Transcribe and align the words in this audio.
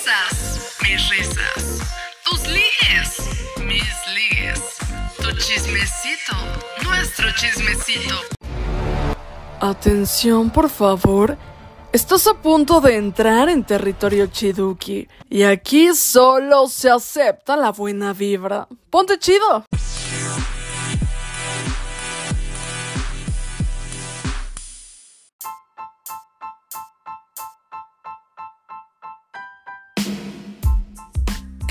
risas, 0.00 0.76
mis 0.82 1.10
risas. 1.10 1.80
Tus 2.24 2.46
ligues, 2.46 3.16
mis 3.64 3.84
ligues. 4.14 4.60
Tu 5.16 5.32
chismecito, 5.36 6.32
nuestro 6.84 7.26
chismecito. 7.32 8.14
Atención, 9.60 10.50
por 10.50 10.70
favor. 10.70 11.36
Estás 11.92 12.26
a 12.28 12.34
punto 12.34 12.80
de 12.80 12.96
entrar 12.96 13.48
en 13.48 13.64
territorio 13.64 14.28
Chiduki. 14.28 15.08
Y 15.28 15.42
aquí 15.42 15.94
solo 15.94 16.68
se 16.68 16.88
acepta 16.88 17.56
la 17.56 17.72
buena 17.72 18.12
vibra. 18.12 18.68
¡Ponte 18.90 19.18
chido! 19.18 19.64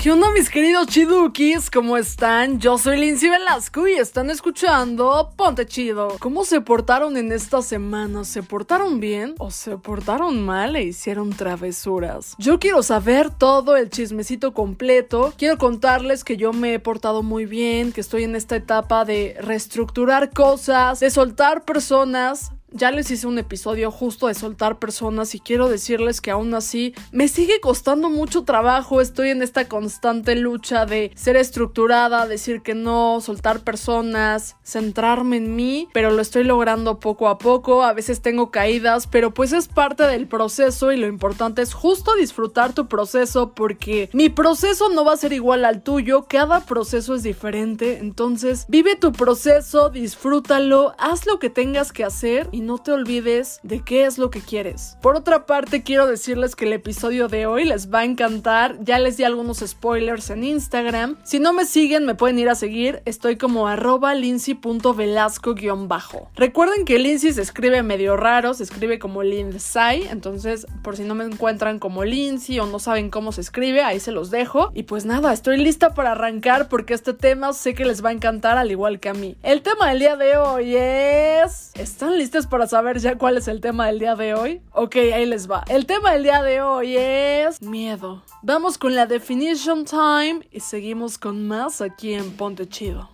¿Qué 0.02 0.10
onda 0.10 0.30
mis 0.30 0.48
queridos 0.48 0.86
chidukis? 0.86 1.70
¿Cómo 1.70 1.98
están? 1.98 2.58
Yo 2.58 2.78
soy 2.78 2.98
Lindsay 2.98 3.28
Velasco 3.28 3.86
y 3.86 3.92
están 3.92 4.30
escuchando 4.30 5.34
Ponte 5.36 5.66
Chido. 5.66 6.16
¿Cómo 6.20 6.46
se 6.46 6.62
portaron 6.62 7.18
en 7.18 7.32
esta 7.32 7.60
semana? 7.60 8.24
¿Se 8.24 8.42
portaron 8.42 8.98
bien 8.98 9.34
o 9.36 9.50
se 9.50 9.76
portaron 9.76 10.42
mal 10.42 10.74
e 10.76 10.84
hicieron 10.84 11.28
travesuras? 11.34 12.34
Yo 12.38 12.58
quiero 12.58 12.82
saber 12.82 13.28
todo 13.28 13.76
el 13.76 13.90
chismecito 13.90 14.54
completo. 14.54 15.34
Quiero 15.36 15.58
contarles 15.58 16.24
que 16.24 16.38
yo 16.38 16.54
me 16.54 16.72
he 16.72 16.78
portado 16.78 17.22
muy 17.22 17.44
bien, 17.44 17.92
que 17.92 18.00
estoy 18.00 18.24
en 18.24 18.36
esta 18.36 18.56
etapa 18.56 19.04
de 19.04 19.36
reestructurar 19.38 20.30
cosas, 20.30 21.00
de 21.00 21.10
soltar 21.10 21.66
personas, 21.66 22.52
ya 22.72 22.90
les 22.90 23.10
hice 23.10 23.26
un 23.26 23.38
episodio 23.38 23.90
justo 23.90 24.26
de 24.26 24.34
soltar 24.34 24.78
personas 24.78 25.34
y 25.34 25.40
quiero 25.40 25.68
decirles 25.68 26.20
que 26.20 26.30
aún 26.30 26.54
así 26.54 26.94
me 27.12 27.28
sigue 27.28 27.60
costando 27.60 28.10
mucho 28.10 28.44
trabajo. 28.44 29.00
Estoy 29.00 29.30
en 29.30 29.42
esta 29.42 29.68
constante 29.68 30.36
lucha 30.36 30.86
de 30.86 31.10
ser 31.14 31.36
estructurada, 31.36 32.26
decir 32.26 32.62
que 32.62 32.74
no, 32.74 33.20
soltar 33.20 33.60
personas, 33.60 34.56
centrarme 34.62 35.36
en 35.38 35.56
mí, 35.56 35.88
pero 35.92 36.10
lo 36.10 36.22
estoy 36.22 36.44
logrando 36.44 37.00
poco 37.00 37.28
a 37.28 37.38
poco. 37.38 37.82
A 37.82 37.92
veces 37.92 38.22
tengo 38.22 38.50
caídas, 38.50 39.06
pero 39.06 39.32
pues 39.32 39.52
es 39.52 39.68
parte 39.68 40.04
del 40.04 40.28
proceso 40.28 40.92
y 40.92 40.96
lo 40.96 41.06
importante 41.06 41.62
es 41.62 41.74
justo 41.74 42.14
disfrutar 42.14 42.72
tu 42.72 42.88
proceso 42.88 43.52
porque 43.54 44.10
mi 44.12 44.28
proceso 44.28 44.88
no 44.90 45.04
va 45.04 45.14
a 45.14 45.16
ser 45.16 45.32
igual 45.32 45.64
al 45.64 45.82
tuyo. 45.82 46.26
Cada 46.28 46.60
proceso 46.60 47.14
es 47.14 47.22
diferente. 47.22 47.98
Entonces 47.98 48.66
vive 48.68 48.96
tu 48.96 49.12
proceso, 49.12 49.90
disfrútalo, 49.90 50.94
haz 50.98 51.26
lo 51.26 51.38
que 51.38 51.50
tengas 51.50 51.92
que 51.92 52.04
hacer 52.04 52.48
no 52.60 52.78
te 52.78 52.92
olvides 52.92 53.60
de 53.62 53.82
qué 53.84 54.04
es 54.04 54.18
lo 54.18 54.30
que 54.30 54.40
quieres. 54.40 54.96
Por 55.02 55.16
otra 55.16 55.46
parte, 55.46 55.82
quiero 55.82 56.06
decirles 56.06 56.54
que 56.54 56.66
el 56.66 56.72
episodio 56.72 57.28
de 57.28 57.46
hoy 57.46 57.64
les 57.64 57.92
va 57.92 58.00
a 58.00 58.04
encantar. 58.04 58.78
Ya 58.82 58.98
les 58.98 59.16
di 59.16 59.24
algunos 59.24 59.58
spoilers 59.58 60.30
en 60.30 60.44
Instagram. 60.44 61.16
Si 61.24 61.38
no 61.38 61.52
me 61.52 61.64
siguen, 61.64 62.06
me 62.06 62.14
pueden 62.14 62.38
ir 62.38 62.48
a 62.48 62.54
seguir. 62.54 63.02
Estoy 63.04 63.36
como 63.36 63.68
arroba 63.68 64.14
lindsay.velasco-bajo. 64.14 66.30
Recuerden 66.34 66.84
que 66.84 66.98
Lindsay 66.98 67.32
se 67.32 67.42
escribe 67.42 67.82
medio 67.82 68.16
raro, 68.16 68.54
se 68.54 68.62
escribe 68.62 68.98
como 68.98 69.22
Lindsay. 69.22 70.06
Entonces, 70.10 70.66
por 70.82 70.96
si 70.96 71.04
no 71.04 71.14
me 71.14 71.24
encuentran 71.24 71.78
como 71.78 72.04
Lindsay 72.04 72.58
o 72.60 72.66
no 72.66 72.78
saben 72.78 73.10
cómo 73.10 73.32
se 73.32 73.40
escribe, 73.40 73.82
ahí 73.82 74.00
se 74.00 74.12
los 74.12 74.30
dejo. 74.30 74.70
Y 74.74 74.84
pues 74.84 75.04
nada, 75.04 75.32
estoy 75.32 75.58
lista 75.58 75.94
para 75.94 76.12
arrancar 76.12 76.68
porque 76.68 76.94
este 76.94 77.14
tema 77.14 77.52
sé 77.52 77.74
que 77.74 77.84
les 77.84 78.04
va 78.04 78.10
a 78.10 78.12
encantar 78.12 78.58
al 78.58 78.70
igual 78.70 79.00
que 79.00 79.08
a 79.08 79.14
mí. 79.14 79.36
El 79.42 79.62
tema 79.62 79.88
del 79.88 80.00
día 80.00 80.16
de 80.16 80.36
hoy 80.36 80.76
es... 80.76 81.72
¿Están 81.74 82.18
listos 82.18 82.46
para 82.50 82.66
saber 82.66 82.98
ya 82.98 83.16
cuál 83.16 83.38
es 83.38 83.48
el 83.48 83.60
tema 83.60 83.86
del 83.86 84.00
día 84.00 84.16
de 84.16 84.34
hoy? 84.34 84.62
Ok, 84.72 84.96
ahí 84.96 85.24
les 85.24 85.50
va. 85.50 85.64
El 85.68 85.86
tema 85.86 86.12
del 86.12 86.24
día 86.24 86.42
de 86.42 86.60
hoy 86.60 86.96
es 86.96 87.62
miedo. 87.62 88.22
Vamos 88.42 88.76
con 88.76 88.94
la 88.94 89.06
definition 89.06 89.84
time 89.84 90.40
y 90.50 90.60
seguimos 90.60 91.16
con 91.16 91.46
más 91.46 91.80
aquí 91.80 92.12
en 92.12 92.30
Ponte 92.36 92.68
Chido. 92.68 93.08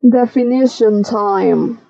Definition 0.00 1.02
time. 1.02 1.87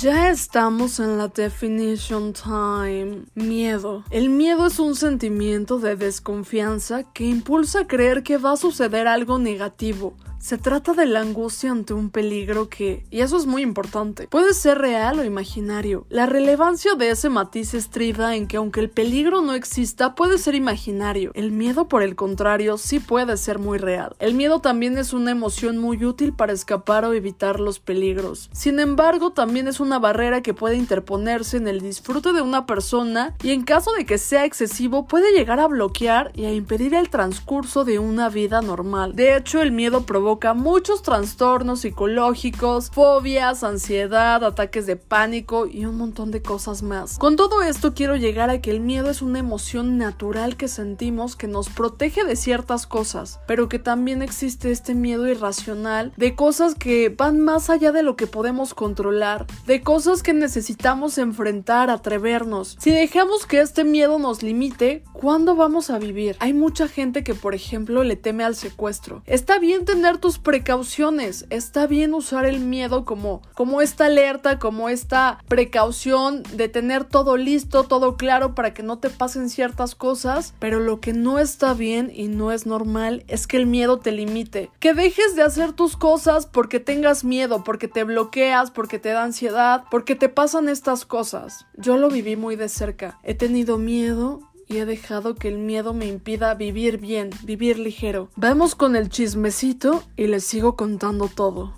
Ya 0.00 0.30
estamos 0.30 1.00
en 1.00 1.18
la 1.18 1.26
definition 1.26 2.32
time. 2.32 3.24
Miedo. 3.34 4.04
El 4.10 4.30
miedo 4.30 4.66
es 4.66 4.78
un 4.78 4.94
sentimiento 4.94 5.80
de 5.80 5.96
desconfianza 5.96 7.02
que 7.02 7.24
impulsa 7.24 7.80
a 7.80 7.86
creer 7.88 8.22
que 8.22 8.36
va 8.36 8.52
a 8.52 8.56
suceder 8.56 9.08
algo 9.08 9.40
negativo 9.40 10.14
se 10.38 10.56
trata 10.56 10.94
de 10.94 11.06
la 11.06 11.20
angustia 11.20 11.70
ante 11.70 11.94
un 11.94 12.10
peligro 12.10 12.68
que, 12.68 13.04
y 13.10 13.20
eso 13.20 13.36
es 13.36 13.46
muy 13.46 13.62
importante, 13.62 14.28
puede 14.28 14.54
ser 14.54 14.78
real 14.78 15.18
o 15.18 15.24
imaginario. 15.24 16.06
La 16.08 16.26
relevancia 16.26 16.94
de 16.94 17.10
ese 17.10 17.28
matiz 17.28 17.74
estriba 17.74 18.36
en 18.36 18.46
que 18.46 18.56
aunque 18.56 18.80
el 18.80 18.90
peligro 18.90 19.42
no 19.42 19.54
exista, 19.54 20.14
puede 20.14 20.38
ser 20.38 20.54
imaginario. 20.54 21.32
El 21.34 21.50
miedo, 21.50 21.88
por 21.88 22.02
el 22.02 22.14
contrario, 22.14 22.78
sí 22.78 23.00
puede 23.00 23.36
ser 23.36 23.58
muy 23.58 23.78
real. 23.78 24.14
El 24.20 24.34
miedo 24.34 24.60
también 24.60 24.96
es 24.96 25.12
una 25.12 25.32
emoción 25.32 25.78
muy 25.78 26.04
útil 26.04 26.32
para 26.32 26.52
escapar 26.52 27.04
o 27.04 27.12
evitar 27.12 27.60
los 27.60 27.80
peligros. 27.80 28.48
Sin 28.52 28.78
embargo, 28.80 29.32
también 29.32 29.68
es 29.68 29.80
una 29.80 29.98
barrera 29.98 30.40
que 30.40 30.54
puede 30.54 30.76
interponerse 30.76 31.56
en 31.56 31.68
el 31.68 31.80
disfrute 31.80 32.32
de 32.32 32.42
una 32.42 32.66
persona 32.66 33.34
y 33.42 33.50
en 33.50 33.64
caso 33.64 33.92
de 33.92 34.06
que 34.06 34.18
sea 34.18 34.44
excesivo 34.44 35.06
puede 35.06 35.32
llegar 35.32 35.60
a 35.60 35.66
bloquear 35.66 36.30
y 36.34 36.44
a 36.44 36.52
impedir 36.52 36.94
el 36.94 37.10
transcurso 37.10 37.84
de 37.84 37.98
una 37.98 38.28
vida 38.28 38.62
normal. 38.62 39.14
De 39.14 39.36
hecho, 39.36 39.60
el 39.62 39.72
miedo 39.72 40.06
provoca 40.06 40.27
muchos 40.54 41.02
trastornos 41.02 41.80
psicológicos, 41.80 42.90
fobias, 42.90 43.64
ansiedad, 43.64 44.44
ataques 44.44 44.86
de 44.86 44.96
pánico 44.96 45.66
y 45.66 45.86
un 45.86 45.96
montón 45.96 46.30
de 46.30 46.42
cosas 46.42 46.82
más. 46.82 47.18
Con 47.18 47.36
todo 47.36 47.62
esto 47.62 47.94
quiero 47.94 48.16
llegar 48.16 48.50
a 48.50 48.60
que 48.60 48.70
el 48.70 48.80
miedo 48.80 49.10
es 49.10 49.22
una 49.22 49.38
emoción 49.38 49.96
natural 49.96 50.56
que 50.56 50.68
sentimos 50.68 51.34
que 51.34 51.46
nos 51.46 51.70
protege 51.70 52.24
de 52.24 52.36
ciertas 52.36 52.86
cosas, 52.86 53.40
pero 53.46 53.68
que 53.68 53.78
también 53.78 54.20
existe 54.20 54.70
este 54.70 54.94
miedo 54.94 55.26
irracional 55.26 56.12
de 56.16 56.34
cosas 56.34 56.74
que 56.74 57.08
van 57.08 57.40
más 57.40 57.70
allá 57.70 57.90
de 57.90 58.02
lo 58.02 58.16
que 58.16 58.26
podemos 58.26 58.74
controlar, 58.74 59.46
de 59.66 59.82
cosas 59.82 60.22
que 60.22 60.34
necesitamos 60.34 61.18
enfrentar, 61.18 61.90
atrevernos. 61.90 62.76
Si 62.78 62.90
dejamos 62.90 63.46
que 63.46 63.60
este 63.60 63.84
miedo 63.84 64.18
nos 64.18 64.42
limite, 64.42 65.04
¿cuándo 65.12 65.56
vamos 65.56 65.90
a 65.90 65.98
vivir? 65.98 66.36
Hay 66.38 66.52
mucha 66.52 66.86
gente 66.86 67.24
que, 67.24 67.34
por 67.34 67.54
ejemplo, 67.54 68.04
le 68.04 68.16
teme 68.16 68.44
al 68.44 68.54
secuestro. 68.54 69.22
Está 69.26 69.58
bien 69.58 69.84
tener 69.84 70.17
tus 70.18 70.38
precauciones. 70.38 71.46
Está 71.50 71.86
bien 71.86 72.14
usar 72.14 72.44
el 72.44 72.60
miedo 72.60 73.04
como, 73.04 73.42
como 73.54 73.80
esta 73.80 74.06
alerta, 74.06 74.58
como 74.58 74.88
esta 74.88 75.38
precaución 75.48 76.42
de 76.54 76.68
tener 76.68 77.04
todo 77.04 77.36
listo, 77.36 77.84
todo 77.84 78.16
claro 78.16 78.54
para 78.54 78.74
que 78.74 78.82
no 78.82 78.98
te 78.98 79.10
pasen 79.10 79.48
ciertas 79.50 79.94
cosas. 79.94 80.54
Pero 80.58 80.80
lo 80.80 81.00
que 81.00 81.12
no 81.12 81.38
está 81.38 81.74
bien 81.74 82.10
y 82.14 82.28
no 82.28 82.52
es 82.52 82.66
normal 82.66 83.24
es 83.28 83.46
que 83.46 83.56
el 83.56 83.66
miedo 83.66 83.98
te 83.98 84.12
limite. 84.12 84.70
Que 84.80 84.94
dejes 84.94 85.36
de 85.36 85.42
hacer 85.42 85.72
tus 85.72 85.96
cosas 85.96 86.46
porque 86.46 86.80
tengas 86.80 87.24
miedo, 87.24 87.64
porque 87.64 87.88
te 87.88 88.04
bloqueas, 88.04 88.70
porque 88.70 88.98
te 88.98 89.10
da 89.10 89.24
ansiedad, 89.24 89.84
porque 89.90 90.14
te 90.14 90.28
pasan 90.28 90.68
estas 90.68 91.04
cosas. 91.04 91.66
Yo 91.76 91.96
lo 91.96 92.08
viví 92.08 92.36
muy 92.36 92.56
de 92.56 92.68
cerca. 92.68 93.18
He 93.22 93.34
tenido 93.34 93.78
miedo 93.78 94.47
y 94.68 94.78
he 94.78 94.86
dejado 94.86 95.34
que 95.34 95.48
el 95.48 95.58
miedo 95.58 95.94
me 95.94 96.06
impida 96.06 96.54
vivir 96.54 96.98
bien, 96.98 97.30
vivir 97.44 97.78
ligero. 97.78 98.28
Vamos 98.36 98.74
con 98.74 98.96
el 98.96 99.08
chismecito 99.08 100.02
y 100.16 100.26
les 100.26 100.44
sigo 100.44 100.76
contando 100.76 101.28
todo. 101.28 101.74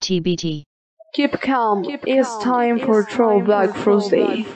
TBT. 0.00 0.64
Keep 1.12 1.40
calm. 1.40 1.84
It's 1.84 2.38
time 2.38 2.78
for 2.78 3.04
Throwback 3.04 3.74
Thursday. 3.74 4.46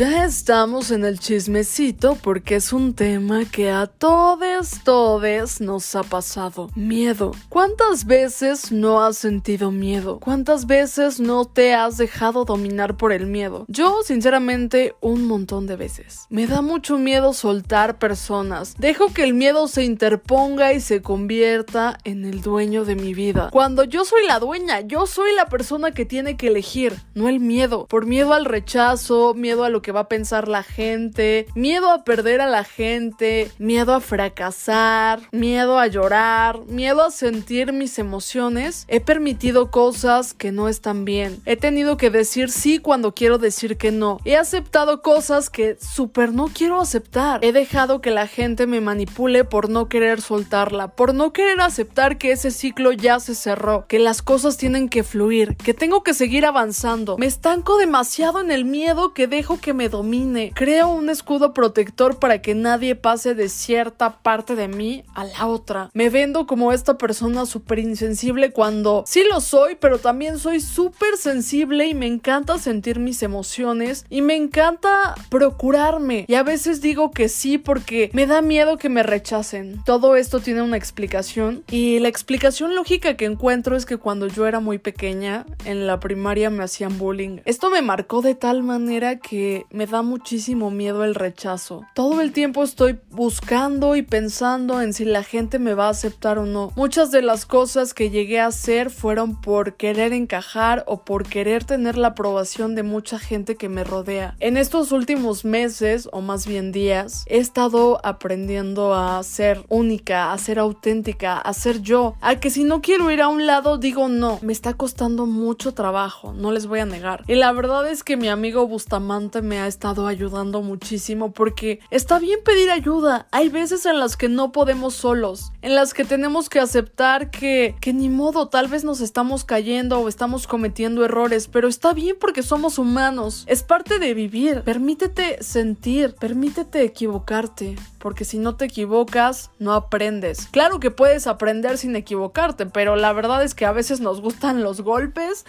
Ya 0.00 0.24
estamos 0.24 0.92
en 0.92 1.04
el 1.04 1.18
chismecito 1.18 2.16
porque 2.22 2.54
es 2.54 2.72
un 2.72 2.94
tema 2.94 3.44
que 3.44 3.70
a 3.70 3.86
todos, 3.86 4.82
todes 4.82 5.60
nos 5.60 5.94
ha 5.94 6.02
pasado. 6.02 6.70
Miedo. 6.74 7.32
¿Cuántas 7.50 8.06
veces 8.06 8.72
no 8.72 9.04
has 9.04 9.18
sentido 9.18 9.70
miedo? 9.70 10.18
¿Cuántas 10.18 10.66
veces 10.66 11.20
no 11.20 11.44
te 11.44 11.74
has 11.74 11.98
dejado 11.98 12.46
dominar 12.46 12.96
por 12.96 13.12
el 13.12 13.26
miedo? 13.26 13.66
Yo, 13.68 13.98
sinceramente, 14.02 14.94
un 15.02 15.26
montón 15.26 15.66
de 15.66 15.76
veces. 15.76 16.24
Me 16.30 16.46
da 16.46 16.62
mucho 16.62 16.96
miedo 16.96 17.34
soltar 17.34 17.98
personas. 17.98 18.76
Dejo 18.78 19.12
que 19.12 19.24
el 19.24 19.34
miedo 19.34 19.68
se 19.68 19.84
interponga 19.84 20.72
y 20.72 20.80
se 20.80 21.02
convierta 21.02 21.98
en 22.04 22.24
el 22.24 22.40
dueño 22.40 22.86
de 22.86 22.96
mi 22.96 23.12
vida. 23.12 23.50
Cuando 23.52 23.84
yo 23.84 24.06
soy 24.06 24.26
la 24.26 24.38
dueña, 24.38 24.80
yo 24.80 25.04
soy 25.04 25.34
la 25.34 25.50
persona 25.50 25.90
que 25.90 26.06
tiene 26.06 26.38
que 26.38 26.46
elegir, 26.46 26.94
no 27.12 27.28
el 27.28 27.38
miedo. 27.38 27.84
Por 27.86 28.06
miedo 28.06 28.32
al 28.32 28.46
rechazo, 28.46 29.34
miedo 29.34 29.62
a 29.62 29.68
lo 29.68 29.82
que 29.82 29.89
va 29.92 30.00
a 30.00 30.08
pensar 30.08 30.48
la 30.48 30.62
gente, 30.62 31.46
miedo 31.54 31.90
a 31.90 32.04
perder 32.04 32.40
a 32.40 32.46
la 32.46 32.64
gente, 32.64 33.50
miedo 33.58 33.94
a 33.94 34.00
fracasar, 34.00 35.20
miedo 35.32 35.78
a 35.78 35.86
llorar, 35.86 36.60
miedo 36.66 37.02
a 37.02 37.10
sentir 37.10 37.72
mis 37.72 37.98
emociones, 37.98 38.84
he 38.88 39.00
permitido 39.00 39.70
cosas 39.70 40.34
que 40.34 40.52
no 40.52 40.68
están 40.68 41.04
bien. 41.04 41.40
He 41.44 41.56
tenido 41.56 41.96
que 41.96 42.10
decir 42.10 42.50
sí 42.50 42.78
cuando 42.78 43.14
quiero 43.14 43.38
decir 43.38 43.76
que 43.76 43.92
no. 43.92 44.18
He 44.24 44.36
aceptado 44.36 45.02
cosas 45.02 45.50
que 45.50 45.76
súper 45.80 46.32
no 46.32 46.48
quiero 46.48 46.80
aceptar. 46.80 47.44
He 47.44 47.52
dejado 47.52 48.00
que 48.00 48.10
la 48.10 48.26
gente 48.26 48.66
me 48.66 48.80
manipule 48.80 49.44
por 49.44 49.68
no 49.68 49.88
querer 49.88 50.20
soltarla, 50.20 50.88
por 50.88 51.14
no 51.14 51.32
querer 51.32 51.60
aceptar 51.60 52.18
que 52.18 52.32
ese 52.32 52.50
ciclo 52.50 52.92
ya 52.92 53.20
se 53.20 53.34
cerró, 53.34 53.86
que 53.88 53.98
las 53.98 54.22
cosas 54.22 54.56
tienen 54.56 54.88
que 54.88 55.02
fluir, 55.02 55.56
que 55.56 55.74
tengo 55.74 56.02
que 56.02 56.14
seguir 56.14 56.46
avanzando. 56.46 57.16
Me 57.18 57.26
estanco 57.26 57.78
demasiado 57.78 58.40
en 58.40 58.50
el 58.50 58.64
miedo 58.64 59.14
que 59.14 59.26
dejo 59.26 59.60
que 59.60 59.74
me 59.74 59.79
domine. 59.88 60.52
Creo 60.54 60.88
un 60.90 61.08
escudo 61.10 61.52
protector 61.52 62.18
para 62.18 62.42
que 62.42 62.54
nadie 62.54 62.94
pase 62.94 63.34
de 63.34 63.48
cierta 63.48 64.18
parte 64.22 64.54
de 64.54 64.68
mí 64.68 65.04
a 65.14 65.24
la 65.24 65.46
otra. 65.46 65.90
Me 65.94 66.10
vendo 66.10 66.46
como 66.46 66.72
esta 66.72 66.98
persona 66.98 67.46
súper 67.46 67.78
insensible 67.78 68.52
cuando 68.52 69.04
sí 69.06 69.22
lo 69.30 69.40
soy, 69.40 69.76
pero 69.80 69.98
también 69.98 70.38
soy 70.38 70.60
súper 70.60 71.16
sensible 71.16 71.86
y 71.86 71.94
me 71.94 72.06
encanta 72.06 72.58
sentir 72.58 72.98
mis 72.98 73.22
emociones 73.22 74.04
y 74.10 74.22
me 74.22 74.36
encanta 74.36 75.14
procurarme. 75.30 76.24
Y 76.28 76.34
a 76.34 76.42
veces 76.42 76.80
digo 76.80 77.10
que 77.10 77.28
sí 77.28 77.58
porque 77.58 78.10
me 78.12 78.26
da 78.26 78.42
miedo 78.42 78.76
que 78.76 78.88
me 78.88 79.02
rechacen. 79.02 79.82
Todo 79.84 80.16
esto 80.16 80.40
tiene 80.40 80.62
una 80.62 80.76
explicación 80.76 81.64
y 81.70 81.98
la 81.98 82.08
explicación 82.08 82.74
lógica 82.74 83.16
que 83.16 83.24
encuentro 83.24 83.76
es 83.76 83.86
que 83.86 83.96
cuando 83.96 84.26
yo 84.26 84.46
era 84.46 84.60
muy 84.60 84.78
pequeña, 84.78 85.46
en 85.64 85.86
la 85.86 86.00
primaria 86.00 86.50
me 86.50 86.64
hacían 86.64 86.98
bullying. 86.98 87.38
Esto 87.44 87.70
me 87.70 87.82
marcó 87.82 88.22
de 88.22 88.34
tal 88.34 88.62
manera 88.62 89.18
que 89.18 89.59
me 89.70 89.86
da 89.86 90.02
muchísimo 90.02 90.70
miedo 90.70 91.04
el 91.04 91.14
rechazo. 91.14 91.84
Todo 91.94 92.20
el 92.20 92.32
tiempo 92.32 92.62
estoy 92.62 92.98
buscando 93.10 93.96
y 93.96 94.02
pensando 94.02 94.80
en 94.80 94.92
si 94.92 95.04
la 95.04 95.22
gente 95.22 95.58
me 95.58 95.74
va 95.74 95.86
a 95.86 95.90
aceptar 95.90 96.38
o 96.38 96.46
no. 96.46 96.72
Muchas 96.76 97.10
de 97.10 97.22
las 97.22 97.46
cosas 97.46 97.94
que 97.94 98.10
llegué 98.10 98.40
a 98.40 98.46
hacer 98.46 98.90
fueron 98.90 99.40
por 99.40 99.74
querer 99.74 100.12
encajar 100.12 100.84
o 100.86 101.04
por 101.04 101.28
querer 101.28 101.64
tener 101.64 101.96
la 101.96 102.08
aprobación 102.08 102.74
de 102.74 102.82
mucha 102.82 103.18
gente 103.18 103.56
que 103.56 103.68
me 103.68 103.84
rodea. 103.84 104.36
En 104.40 104.56
estos 104.56 104.92
últimos 104.92 105.44
meses, 105.44 106.08
o 106.12 106.20
más 106.20 106.46
bien 106.46 106.72
días, 106.72 107.24
he 107.26 107.38
estado 107.38 108.00
aprendiendo 108.04 108.94
a 108.94 109.22
ser 109.22 109.64
única, 109.68 110.32
a 110.32 110.38
ser 110.38 110.58
auténtica, 110.58 111.38
a 111.38 111.52
ser 111.52 111.82
yo, 111.82 112.14
a 112.20 112.36
que 112.36 112.50
si 112.50 112.64
no 112.64 112.80
quiero 112.80 113.10
ir 113.10 113.22
a 113.22 113.28
un 113.28 113.46
lado 113.46 113.78
digo 113.78 114.08
no. 114.08 114.38
Me 114.42 114.52
está 114.52 114.74
costando 114.74 115.26
mucho 115.26 115.72
trabajo, 115.72 116.32
no 116.32 116.52
les 116.52 116.66
voy 116.66 116.80
a 116.80 116.86
negar. 116.86 117.24
Y 117.26 117.34
la 117.34 117.52
verdad 117.52 117.88
es 117.88 118.04
que 118.04 118.16
mi 118.16 118.28
amigo 118.28 118.66
Bustamante 118.66 119.42
me 119.50 119.58
ha 119.58 119.66
estado 119.66 120.06
ayudando 120.06 120.62
muchísimo 120.62 121.32
porque 121.32 121.80
está 121.90 122.20
bien 122.20 122.38
pedir 122.44 122.70
ayuda. 122.70 123.26
Hay 123.32 123.48
veces 123.48 123.84
en 123.84 123.98
las 123.98 124.16
que 124.16 124.28
no 124.28 124.52
podemos 124.52 124.94
solos, 124.94 125.50
en 125.60 125.74
las 125.74 125.92
que 125.92 126.04
tenemos 126.04 126.48
que 126.48 126.60
aceptar 126.60 127.32
que, 127.32 127.74
que 127.80 127.92
ni 127.92 128.08
modo, 128.08 128.46
tal 128.46 128.68
vez 128.68 128.84
nos 128.84 129.00
estamos 129.00 129.42
cayendo 129.42 129.98
o 129.98 130.08
estamos 130.08 130.46
cometiendo 130.46 131.04
errores, 131.04 131.48
pero 131.48 131.66
está 131.66 131.92
bien 131.92 132.14
porque 132.20 132.44
somos 132.44 132.78
humanos. 132.78 133.42
Es 133.48 133.64
parte 133.64 133.98
de 133.98 134.14
vivir. 134.14 134.62
Permítete 134.62 135.42
sentir, 135.42 136.14
permítete 136.14 136.84
equivocarte, 136.84 137.74
porque 137.98 138.24
si 138.24 138.38
no 138.38 138.54
te 138.54 138.66
equivocas, 138.66 139.50
no 139.58 139.72
aprendes. 139.74 140.46
Claro 140.52 140.78
que 140.78 140.92
puedes 140.92 141.26
aprender 141.26 141.76
sin 141.76 141.96
equivocarte, 141.96 142.66
pero 142.66 142.94
la 142.94 143.12
verdad 143.12 143.42
es 143.42 143.56
que 143.56 143.66
a 143.66 143.72
veces 143.72 143.98
nos 143.98 144.20
gustan 144.20 144.62
los 144.62 144.82
golpes 144.82 145.44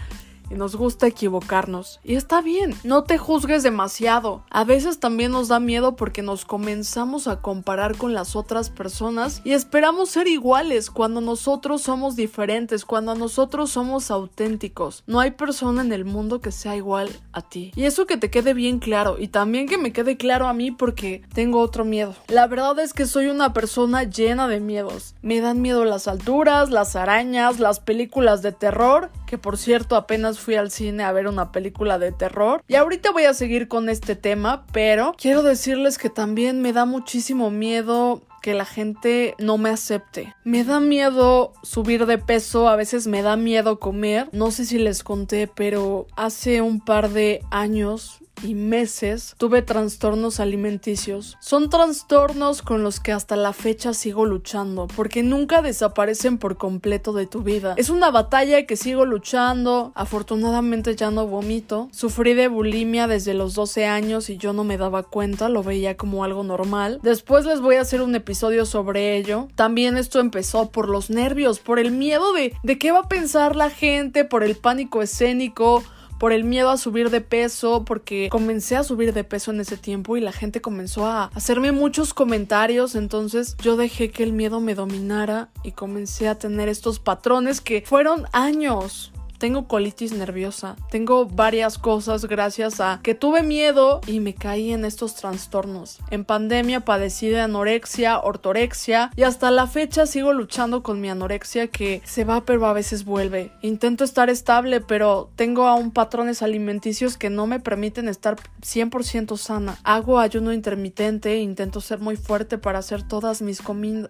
y 0.51 0.55
nos 0.55 0.75
gusta 0.75 1.07
equivocarnos. 1.07 1.99
Y 2.03 2.15
está 2.15 2.41
bien, 2.41 2.75
no 2.83 3.03
te 3.03 3.17
juzgues 3.17 3.63
demasiado. 3.63 4.43
A 4.49 4.63
veces 4.63 4.99
también 4.99 5.31
nos 5.31 5.47
da 5.47 5.59
miedo 5.59 5.95
porque 5.95 6.21
nos 6.21 6.45
comenzamos 6.45 7.27
a 7.27 7.41
comparar 7.41 7.97
con 7.97 8.13
las 8.13 8.35
otras 8.35 8.69
personas 8.69 9.41
y 9.43 9.53
esperamos 9.53 10.09
ser 10.09 10.27
iguales 10.27 10.91
cuando 10.91 11.21
nosotros 11.21 11.81
somos 11.81 12.15
diferentes, 12.15 12.85
cuando 12.85 13.15
nosotros 13.15 13.71
somos 13.71 14.11
auténticos. 14.11 15.03
No 15.07 15.19
hay 15.19 15.31
persona 15.31 15.81
en 15.81 15.93
el 15.93 16.05
mundo 16.05 16.41
que 16.41 16.51
sea 16.51 16.75
igual 16.75 17.09
a 17.31 17.41
ti. 17.41 17.71
Y 17.75 17.85
eso 17.85 18.05
que 18.05 18.17
te 18.17 18.29
quede 18.29 18.53
bien 18.53 18.79
claro 18.79 19.17
y 19.19 19.29
también 19.29 19.67
que 19.67 19.77
me 19.77 19.93
quede 19.93 20.17
claro 20.17 20.47
a 20.47 20.53
mí 20.53 20.71
porque 20.71 21.23
tengo 21.33 21.59
otro 21.59 21.85
miedo. 21.85 22.15
La 22.27 22.47
verdad 22.47 22.77
es 22.79 22.93
que 22.93 23.05
soy 23.05 23.27
una 23.27 23.53
persona 23.53 24.03
llena 24.03 24.47
de 24.47 24.59
miedos. 24.59 25.15
Me 25.21 25.39
dan 25.39 25.61
miedo 25.61 25.85
las 25.85 26.07
alturas, 26.07 26.69
las 26.69 26.95
arañas, 26.95 27.59
las 27.59 27.79
películas 27.79 28.41
de 28.41 28.51
terror, 28.51 29.09
que 29.27 29.37
por 29.37 29.57
cierto 29.57 29.95
apenas 29.95 30.39
fui 30.41 30.55
al 30.55 30.71
cine 30.71 31.03
a 31.03 31.11
ver 31.11 31.27
una 31.27 31.51
película 31.51 31.99
de 31.99 32.11
terror. 32.11 32.61
Y 32.67 32.75
ahorita 32.75 33.11
voy 33.11 33.23
a 33.23 33.33
seguir 33.33 33.67
con 33.67 33.89
este 33.89 34.15
tema, 34.15 34.65
pero 34.73 35.13
quiero 35.17 35.43
decirles 35.43 35.97
que 35.97 36.09
también 36.09 36.61
me 36.61 36.73
da 36.73 36.85
muchísimo 36.85 37.49
miedo 37.49 38.21
que 38.41 38.53
la 38.53 38.65
gente 38.65 39.35
no 39.37 39.57
me 39.57 39.69
acepte. 39.69 40.35
Me 40.43 40.63
da 40.63 40.79
miedo 40.79 41.53
subir 41.63 42.05
de 42.05 42.17
peso, 42.17 42.67
a 42.67 42.75
veces 42.75 43.07
me 43.07 43.21
da 43.21 43.37
miedo 43.37 43.79
comer. 43.79 44.29
No 44.31 44.51
sé 44.51 44.65
si 44.65 44.79
les 44.79 45.03
conté, 45.03 45.47
pero 45.47 46.07
hace 46.15 46.61
un 46.61 46.81
par 46.81 47.09
de 47.09 47.41
años 47.51 48.20
y 48.43 48.55
meses 48.55 49.35
tuve 49.37 49.61
trastornos 49.61 50.39
alimenticios. 50.39 51.37
Son 51.39 51.69
trastornos 51.69 52.61
con 52.61 52.83
los 52.83 52.99
que 52.99 53.11
hasta 53.11 53.35
la 53.35 53.53
fecha 53.53 53.93
sigo 53.93 54.25
luchando, 54.25 54.87
porque 54.95 55.23
nunca 55.23 55.61
desaparecen 55.61 56.37
por 56.37 56.57
completo 56.57 57.13
de 57.13 57.25
tu 57.25 57.43
vida. 57.43 57.75
Es 57.77 57.89
una 57.89 58.11
batalla 58.11 58.65
que 58.65 58.77
sigo 58.77 59.05
luchando, 59.05 59.91
afortunadamente 59.95 60.95
ya 60.95 61.11
no 61.11 61.27
vomito. 61.27 61.89
Sufrí 61.91 62.33
de 62.33 62.47
bulimia 62.47 63.07
desde 63.07 63.33
los 63.33 63.53
12 63.53 63.85
años 63.85 64.29
y 64.29 64.37
yo 64.37 64.53
no 64.53 64.63
me 64.63 64.77
daba 64.77 65.03
cuenta, 65.03 65.49
lo 65.49 65.63
veía 65.63 65.97
como 65.97 66.23
algo 66.23 66.43
normal. 66.43 66.99
Después 67.03 67.45
les 67.45 67.61
voy 67.61 67.75
a 67.75 67.81
hacer 67.81 68.01
un 68.01 68.15
episodio 68.15 68.65
sobre 68.65 69.17
ello. 69.17 69.47
También 69.55 69.97
esto 69.97 70.19
empezó 70.19 70.69
por 70.69 70.89
los 70.89 71.09
nervios, 71.09 71.59
por 71.59 71.79
el 71.79 71.91
miedo 71.91 72.33
de, 72.33 72.53
de 72.63 72.77
qué 72.77 72.91
va 72.91 72.99
a 72.99 73.07
pensar 73.07 73.55
la 73.55 73.69
gente, 73.69 74.25
por 74.25 74.43
el 74.43 74.55
pánico 74.55 75.01
escénico 75.01 75.83
por 76.21 76.33
el 76.33 76.43
miedo 76.43 76.69
a 76.69 76.77
subir 76.77 77.09
de 77.09 77.19
peso, 77.19 77.83
porque 77.83 78.29
comencé 78.29 78.75
a 78.75 78.83
subir 78.83 79.11
de 79.11 79.23
peso 79.23 79.49
en 79.49 79.59
ese 79.59 79.75
tiempo 79.75 80.17
y 80.17 80.21
la 80.21 80.31
gente 80.31 80.61
comenzó 80.61 81.07
a 81.07 81.31
hacerme 81.33 81.71
muchos 81.71 82.13
comentarios, 82.13 82.93
entonces 82.93 83.57
yo 83.57 83.75
dejé 83.75 84.11
que 84.11 84.21
el 84.21 84.31
miedo 84.31 84.59
me 84.59 84.75
dominara 84.75 85.49
y 85.63 85.71
comencé 85.71 86.27
a 86.27 86.37
tener 86.37 86.69
estos 86.69 86.99
patrones 86.99 87.59
que 87.59 87.81
fueron 87.87 88.27
años 88.33 89.11
tengo 89.41 89.67
colitis 89.67 90.13
nerviosa, 90.13 90.75
tengo 90.91 91.25
varias 91.25 91.79
cosas 91.79 92.25
gracias 92.25 92.79
a 92.79 92.99
que 93.01 93.15
tuve 93.15 93.41
miedo 93.41 93.99
y 94.05 94.19
me 94.19 94.35
caí 94.35 94.71
en 94.71 94.85
estos 94.85 95.15
trastornos. 95.15 95.97
En 96.11 96.25
pandemia 96.25 96.81
padecí 96.81 97.27
de 97.27 97.41
anorexia, 97.41 98.19
ortorexia 98.19 99.09
y 99.15 99.23
hasta 99.23 99.49
la 99.49 99.65
fecha 99.65 100.05
sigo 100.05 100.31
luchando 100.31 100.83
con 100.83 101.01
mi 101.01 101.09
anorexia 101.09 101.65
que 101.69 102.03
se 102.05 102.23
va 102.23 102.45
pero 102.45 102.67
a 102.67 102.73
veces 102.73 103.03
vuelve. 103.03 103.51
Intento 103.63 104.03
estar 104.03 104.29
estable 104.29 104.79
pero 104.79 105.31
tengo 105.35 105.65
aún 105.65 105.89
patrones 105.89 106.43
alimenticios 106.43 107.17
que 107.17 107.31
no 107.31 107.47
me 107.47 107.59
permiten 107.59 108.09
estar 108.09 108.35
100% 108.61 109.37
sana. 109.37 109.79
Hago 109.83 110.19
ayuno 110.19 110.53
intermitente, 110.53 111.37
intento 111.37 111.81
ser 111.81 111.97
muy 111.97 112.15
fuerte 112.15 112.59
para 112.59 112.77
hacer 112.77 113.01
todas 113.07 113.41
mis, 113.41 113.63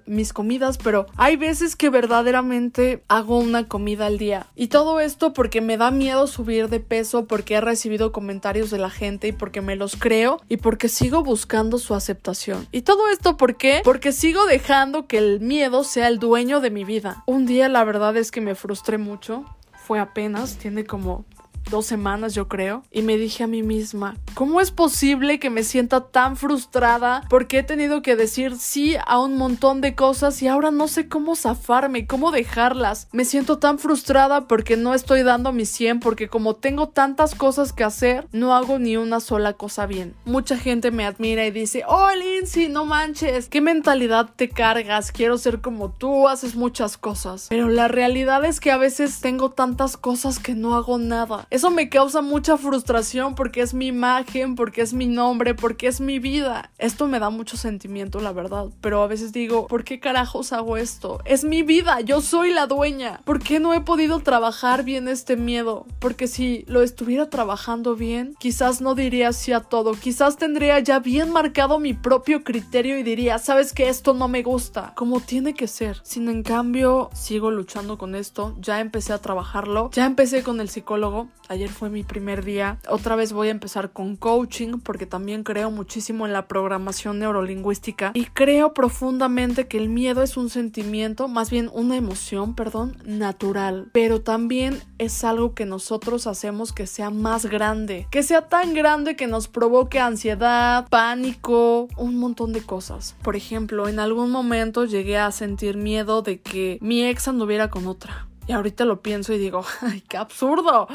mis 0.05 0.33
comidas 0.33 0.77
pero 0.77 1.05
hay 1.15 1.37
veces 1.37 1.77
que 1.77 1.89
verdaderamente 1.89 3.05
hago 3.07 3.39
una 3.39 3.69
comida 3.69 4.07
al 4.07 4.17
día 4.17 4.47
y 4.57 4.67
todo 4.67 4.99
esto 4.99 5.20
porque 5.29 5.61
me 5.61 5.77
da 5.77 5.91
miedo 5.91 6.27
subir 6.27 6.67
de 6.69 6.79
peso, 6.79 7.25
porque 7.25 7.55
he 7.55 7.61
recibido 7.61 8.11
comentarios 8.11 8.71
de 8.71 8.79
la 8.79 8.89
gente 8.89 9.27
y 9.29 9.31
porque 9.31 9.61
me 9.61 9.75
los 9.75 9.95
creo 9.95 10.41
y 10.49 10.57
porque 10.57 10.89
sigo 10.89 11.23
buscando 11.23 11.77
su 11.77 11.93
aceptación. 11.93 12.67
Y 12.71 12.81
todo 12.81 13.09
esto 13.09 13.37
¿por 13.37 13.55
qué? 13.55 13.81
Porque 13.83 14.11
sigo 14.11 14.45
dejando 14.45 15.07
que 15.07 15.17
el 15.17 15.39
miedo 15.39 15.83
sea 15.83 16.07
el 16.07 16.19
dueño 16.19 16.59
de 16.59 16.71
mi 16.71 16.83
vida. 16.83 17.23
Un 17.27 17.45
día 17.45 17.69
la 17.69 17.83
verdad 17.83 18.17
es 18.17 18.31
que 18.31 18.41
me 18.41 18.55
frustré 18.55 18.97
mucho. 18.97 19.45
Fue 19.85 19.99
apenas, 19.99 20.57
tiene 20.57 20.85
como 20.85 21.25
dos 21.69 21.85
semanas 21.85 22.33
yo 22.33 22.47
creo, 22.47 22.83
y 22.91 23.01
me 23.01 23.17
dije 23.17 23.43
a 23.43 23.47
mí 23.47 23.63
misma, 23.63 24.17
¿cómo 24.33 24.61
es 24.61 24.71
posible 24.71 25.39
que 25.39 25.49
me 25.49 25.63
sienta 25.63 26.07
tan 26.07 26.35
frustrada 26.35 27.23
porque 27.29 27.59
he 27.59 27.63
tenido 27.63 28.01
que 28.01 28.15
decir 28.15 28.57
sí 28.57 28.95
a 29.05 29.19
un 29.19 29.37
montón 29.37 29.81
de 29.81 29.95
cosas 29.95 30.41
y 30.41 30.47
ahora 30.47 30.71
no 30.71 30.87
sé 30.87 31.07
cómo 31.07 31.35
zafarme, 31.35 32.07
cómo 32.07 32.31
dejarlas? 32.31 33.07
Me 33.11 33.25
siento 33.25 33.57
tan 33.59 33.79
frustrada 33.79 34.47
porque 34.47 34.77
no 34.77 34.93
estoy 34.93 35.23
dando 35.23 35.51
mi 35.53 35.65
100, 35.65 35.99
porque 35.99 36.27
como 36.27 36.55
tengo 36.55 36.89
tantas 36.89 37.35
cosas 37.35 37.73
que 37.73 37.83
hacer, 37.83 38.27
no 38.31 38.55
hago 38.55 38.79
ni 38.79 38.97
una 38.97 39.19
sola 39.19 39.53
cosa 39.53 39.85
bien. 39.85 40.13
Mucha 40.25 40.57
gente 40.57 40.91
me 40.91 41.05
admira 41.05 41.45
y 41.45 41.51
dice, 41.51 41.83
oh 41.87 42.09
Lindsay, 42.15 42.69
no 42.69 42.85
manches, 42.85 43.49
¿qué 43.49 43.61
mentalidad 43.61 44.29
te 44.35 44.49
cargas? 44.49 45.11
Quiero 45.11 45.37
ser 45.37 45.61
como 45.61 45.91
tú, 45.91 46.27
haces 46.27 46.55
muchas 46.55 46.97
cosas. 46.97 47.47
Pero 47.49 47.69
la 47.69 47.87
realidad 47.87 48.43
es 48.45 48.59
que 48.59 48.71
a 48.71 48.77
veces 48.77 49.21
tengo 49.21 49.51
tantas 49.51 49.97
cosas 49.97 50.39
que 50.39 50.53
no 50.53 50.75
hago 50.75 50.97
nada 50.97 51.47
Eso 51.51 51.69
me 51.69 51.89
causa 51.89 52.21
mucha 52.21 52.57
frustración 52.57 53.35
porque 53.35 53.59
es 53.59 53.73
mi 53.73 53.87
imagen, 53.87 54.55
porque 54.55 54.81
es 54.81 54.93
mi 54.93 55.05
nombre, 55.05 55.53
porque 55.53 55.87
es 55.87 55.99
mi 55.99 56.17
vida. 56.17 56.71
Esto 56.77 57.07
me 57.07 57.19
da 57.19 57.29
mucho 57.29 57.57
sentimiento, 57.57 58.21
la 58.21 58.31
verdad, 58.31 58.67
pero 58.79 59.03
a 59.03 59.07
veces 59.07 59.33
digo, 59.33 59.67
¿por 59.67 59.83
qué 59.83 59.99
carajos 59.99 60.53
hago 60.53 60.77
esto? 60.77 61.19
Es 61.25 61.43
mi 61.43 61.61
vida, 61.61 61.99
yo 61.99 62.21
soy 62.21 62.53
la 62.53 62.67
dueña. 62.67 63.19
¿Por 63.25 63.43
qué 63.43 63.59
no 63.59 63.73
he 63.73 63.81
podido 63.81 64.21
trabajar 64.21 64.85
bien 64.85 65.09
este 65.09 65.35
miedo? 65.35 65.85
Porque 65.99 66.27
si 66.27 66.63
lo 66.69 66.83
estuviera 66.83 67.29
trabajando 67.29 67.97
bien, 67.97 68.33
quizás 68.39 68.79
no 68.79 68.95
diría 68.95 69.33
sí 69.33 69.51
a 69.51 69.59
todo, 69.59 69.91
quizás 69.91 70.37
tendría 70.37 70.79
ya 70.79 70.99
bien 70.99 71.33
marcado 71.33 71.79
mi 71.79 71.93
propio 71.93 72.45
criterio 72.45 72.97
y 72.97 73.03
diría, 73.03 73.39
sabes 73.39 73.73
que 73.73 73.89
esto 73.89 74.13
no 74.13 74.29
me 74.29 74.41
gusta, 74.41 74.93
como 74.95 75.19
tiene 75.19 75.53
que 75.53 75.67
ser. 75.67 75.99
Sin 76.03 76.29
en 76.29 76.43
cambio, 76.43 77.09
sigo 77.13 77.51
luchando 77.51 77.97
con 77.97 78.15
esto, 78.15 78.55
ya 78.61 78.79
empecé 78.79 79.11
a 79.11 79.17
trabajarlo, 79.17 79.89
ya 79.91 80.05
empecé 80.05 80.43
con 80.43 80.61
el 80.61 80.69
psicólogo, 80.69 81.27
ayer 81.51 81.69
fue 81.69 81.89
mi 81.89 82.03
primer 82.03 82.45
día, 82.45 82.77
otra 82.87 83.15
vez 83.15 83.33
voy 83.33 83.49
a 83.49 83.51
empezar 83.51 83.91
con 83.91 84.15
coaching 84.15 84.79
porque 84.79 85.05
también 85.05 85.43
creo 85.43 85.69
muchísimo 85.69 86.25
en 86.25 86.33
la 86.33 86.47
programación 86.47 87.19
neurolingüística 87.19 88.11
y 88.13 88.25
creo 88.25 88.73
profundamente 88.73 89.67
que 89.67 89.77
el 89.77 89.89
miedo 89.89 90.23
es 90.23 90.37
un 90.37 90.49
sentimiento, 90.49 91.27
más 91.27 91.49
bien 91.49 91.69
una 91.73 91.97
emoción, 91.97 92.55
perdón, 92.55 92.97
natural, 93.05 93.89
pero 93.91 94.21
también 94.21 94.81
es 94.97 95.23
algo 95.23 95.53
que 95.53 95.65
nosotros 95.65 96.25
hacemos 96.25 96.71
que 96.71 96.87
sea 96.87 97.09
más 97.09 97.45
grande, 97.45 98.07
que 98.11 98.23
sea 98.23 98.47
tan 98.47 98.73
grande 98.73 99.15
que 99.15 99.27
nos 99.27 99.47
provoque 99.47 99.99
ansiedad, 99.99 100.87
pánico, 100.89 101.89
un 101.97 102.17
montón 102.17 102.53
de 102.53 102.61
cosas. 102.61 103.15
Por 103.21 103.35
ejemplo, 103.35 103.87
en 103.87 103.99
algún 103.99 104.31
momento 104.31 104.85
llegué 104.85 105.17
a 105.17 105.31
sentir 105.31 105.77
miedo 105.77 106.21
de 106.21 106.39
que 106.39 106.77
mi 106.81 107.05
ex 107.05 107.27
anduviera 107.27 107.69
con 107.69 107.87
otra. 107.87 108.27
Y 108.47 108.53
ahorita 108.53 108.85
lo 108.85 109.01
pienso 109.01 109.33
y 109.33 109.37
digo, 109.37 109.63
¡ay, 109.81 110.01
qué 110.01 110.17
absurdo! 110.17 110.87